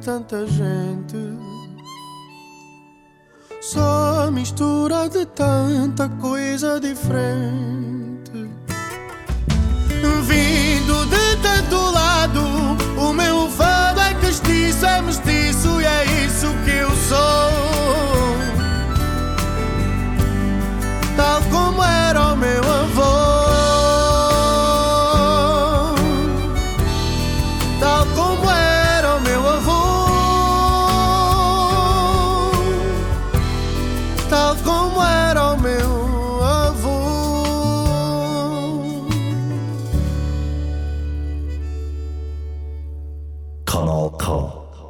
tanta 0.08 0.48
gente. 0.48 1.18
Só 3.60 4.32
mistura 4.32 5.10
de 5.10 5.26
tanta 5.26 6.08
coisa 6.08 6.80
diferente. 6.80 8.50
Vindo 10.24 11.06
de 11.08 11.36
tanto 11.42 11.92
lado, 11.92 12.42
o 12.98 13.12
meu 13.12 13.50
fado 13.50 14.00
é 14.00 14.14
castiço, 14.14 14.86
é 14.86 15.02
mestiço 15.02 15.82
e 15.82 15.86
é 15.86 16.06
isso 16.26 16.48
que 16.64 16.72
eu 16.72 16.90
sou. 17.10 17.52
Tal 21.18 21.42
como 21.52 21.84
era 21.84 22.32
o 22.32 22.38
meu 22.38 22.64
avô. 22.64 23.37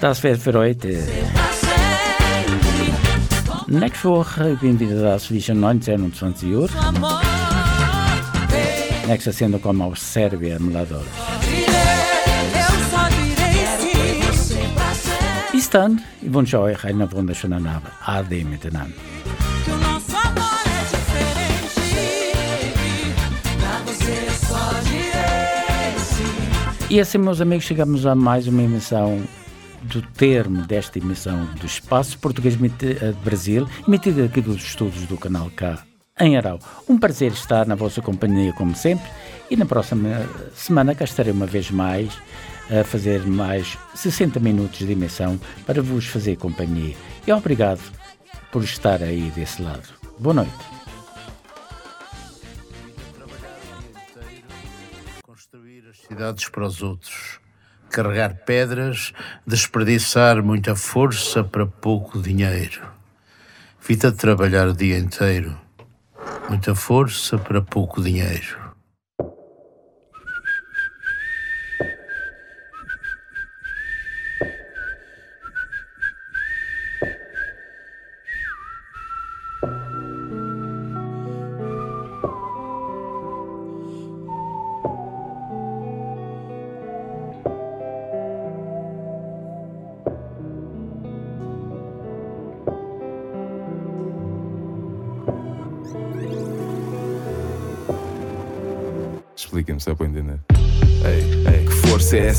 Für 0.00 0.54
heute. 0.54 0.96
Nächste 3.66 4.08
Woche 4.08 4.56
bin 4.60 4.76
ich 4.76 4.80
wieder 4.80 5.02
da 5.02 5.18
zwischen 5.18 5.58
19 5.58 6.02
und 6.04 6.14
20 6.14 6.54
Uhr. 6.54 6.68
Nächste 9.08 9.32
Sendung 9.32 9.60
kommt 9.60 9.82
aus 9.82 10.12
Serbien, 10.12 10.66
Mlador. 10.66 11.02
Bis 15.50 15.68
dann, 15.68 16.00
ich 16.22 16.32
wünsche 16.32 16.60
euch 16.60 16.84
einen 16.84 17.10
wunderschönen 17.10 17.66
Abend. 17.66 17.90
Ade 18.06 18.44
miteinander. 18.44 18.94
E 26.90 27.00
assim, 27.00 27.18
meus 27.18 27.40
amigos, 27.40 27.64
chegamos 27.64 28.06
a 28.06 28.14
mais 28.14 28.46
uma 28.46 28.62
emissão 28.62 29.22
do 29.98 30.02
termo 30.12 30.62
desta 30.62 30.98
emissão 30.98 31.44
do 31.56 31.66
Espaço 31.66 32.18
Português 32.20 32.54
eh, 32.54 33.10
de 33.10 33.18
Brasil, 33.24 33.68
emitida 33.86 34.26
aqui 34.26 34.40
dos 34.40 34.62
estudos 34.62 35.06
do 35.06 35.16
Canal 35.16 35.50
K 35.50 35.82
em 36.20 36.36
Arau. 36.36 36.60
Um 36.88 36.96
prazer 36.96 37.32
estar 37.32 37.66
na 37.66 37.74
vossa 37.74 38.00
companhia, 38.00 38.52
como 38.52 38.76
sempre, 38.76 39.10
e 39.50 39.56
na 39.56 39.66
próxima 39.66 40.24
semana 40.54 40.94
cá 40.94 41.04
estarei 41.04 41.32
uma 41.32 41.46
vez 41.46 41.70
mais 41.72 42.16
a 42.70 42.84
fazer 42.84 43.26
mais 43.26 43.76
60 43.94 44.38
minutos 44.38 44.78
de 44.78 44.92
emissão 44.92 45.40
para 45.66 45.82
vos 45.82 46.06
fazer 46.06 46.36
companhia. 46.36 46.94
E 47.26 47.32
obrigado 47.32 47.80
por 48.52 48.62
estar 48.62 49.02
aí 49.02 49.32
desse 49.34 49.60
lado. 49.60 49.88
Boa 50.18 50.34
noite. 50.34 50.78
cidades 56.08 56.48
para 56.48 56.66
os 56.66 56.82
outros. 56.82 57.27
Carregar 57.90 58.34
pedras, 58.44 59.12
desperdiçar 59.46 60.42
muita 60.42 60.76
força 60.76 61.42
para 61.42 61.66
pouco 61.66 62.20
dinheiro. 62.20 62.82
De 63.88 64.12
trabalhar 64.12 64.68
o 64.68 64.74
dia 64.74 64.98
inteiro. 64.98 65.58
Muita 66.48 66.74
força 66.74 67.38
para 67.38 67.62
pouco 67.62 68.02
dinheiro. 68.02 68.67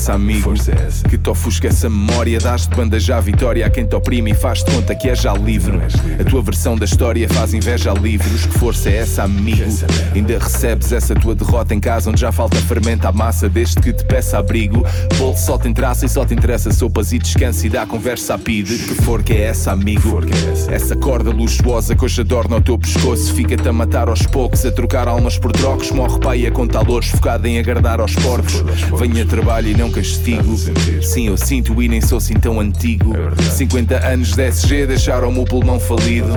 essa, 0.00 0.12
amigo? 0.14 0.54
Que 1.08 1.18
te 1.18 1.30
ofusca 1.30 1.68
essa 1.68 1.88
memória? 1.90 2.38
Dás-te 2.38 2.74
bandeja 2.74 3.16
à 3.16 3.20
vitória 3.20 3.66
a 3.66 3.70
quem 3.70 3.84
te 3.84 3.94
oprime 3.94 4.30
e 4.30 4.34
faz-te 4.34 4.70
conta 4.70 4.94
que 4.94 5.08
é 5.08 5.14
já 5.14 5.34
livre. 5.34 5.78
A 6.18 6.24
tua 6.24 6.42
versão 6.42 6.76
da 6.76 6.84
história 6.84 7.28
faz 7.28 7.52
inveja 7.52 7.90
a 7.90 7.94
livros. 7.94 8.46
Que 8.46 8.58
força 8.58 8.88
é 8.88 8.96
essa, 8.96 9.24
amigo? 9.24 9.62
Ainda 10.14 10.38
recebes 10.38 10.92
essa 10.92 11.14
tua 11.14 11.34
derrota 11.34 11.74
em 11.74 11.80
casa 11.80 12.10
onde 12.10 12.20
já 12.20 12.32
falta 12.32 12.56
fermento 12.56 13.06
à 13.06 13.12
massa 13.12 13.48
desde 13.48 13.80
que 13.80 13.92
te 13.92 14.04
peça 14.04 14.38
abrigo. 14.38 14.84
Bolo 15.18 15.36
só 15.36 15.58
te 15.58 15.72
traça 15.72 16.06
e 16.06 16.08
só 16.08 16.24
te 16.24 16.34
interessa 16.34 16.72
sopas 16.72 17.12
e 17.12 17.18
descanso 17.18 17.66
e 17.66 17.68
dá 17.68 17.84
conversa 17.84 18.34
a 18.34 18.38
pide. 18.38 18.78
Que 18.78 18.94
forca 19.02 19.32
é 19.32 19.42
essa, 19.42 19.72
amigo? 19.72 20.20
Essa 20.70 20.96
corda 20.96 21.30
luxuosa 21.30 21.94
que 21.94 22.04
hoje 22.04 22.20
adorna 22.22 22.56
o 22.56 22.60
teu 22.60 22.78
pescoço 22.78 23.34
fica-te 23.34 23.68
a 23.68 23.72
matar 23.72 24.08
aos 24.08 24.22
poucos, 24.26 24.64
a 24.64 24.72
trocar 24.72 25.08
almas 25.08 25.38
por 25.38 25.52
trocos. 25.52 25.90
Morre 25.90 26.18
pai 26.18 26.46
a 26.46 26.50
contar 26.50 26.86
louros, 26.86 27.08
focado 27.08 27.46
em 27.46 27.58
agradar 27.58 28.00
aos 28.00 28.14
porcos. 28.14 28.64
Venha 28.98 29.26
trabalho 29.26 29.68
e 29.68 29.74
não 29.74 29.89
castigo. 29.90 30.56
Sim, 31.02 31.28
eu 31.28 31.36
sinto 31.36 31.82
e 31.82 31.88
nem 31.88 32.00
sou 32.00 32.18
assim 32.18 32.34
tão 32.34 32.60
antigo. 32.60 33.12
50 33.56 34.06
anos 34.06 34.32
de 34.34 34.48
SG 34.48 34.86
deixaram-me 34.86 35.38
o 35.40 35.44
pulmão 35.44 35.78
falido. 35.80 36.32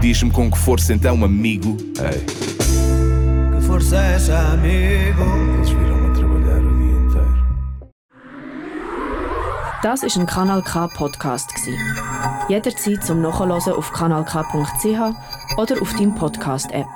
Diz-me 0.00 0.30
com 0.30 0.50
que 0.50 0.58
força 0.58 0.92
então, 0.92 1.24
amigo. 1.24 1.76
Que 1.76 3.66
força 3.66 3.96
é 3.96 4.14
essa, 4.14 4.38
amigo? 4.38 5.22
Eles 5.56 5.70
viram 5.70 6.06
a 6.06 6.10
trabalhar 6.14 6.58
o 6.58 6.76
dia 6.78 6.92
inteiro. 7.06 7.44
Das 9.82 10.02
ist 10.02 10.16
ein 10.16 10.26
Kanal 10.26 10.62
K 10.62 10.88
Podcast 10.88 11.52
gsi. 11.54 11.76
Jederzeit 12.48 13.04
zum 13.04 13.20
Nachhören 13.22 13.52
auf 13.52 13.92
kanalk.ch 13.92 15.56
oder 15.58 15.80
auf 15.80 15.92
deinem 15.92 16.14
Podcast 16.14 16.70
App. 16.72 16.88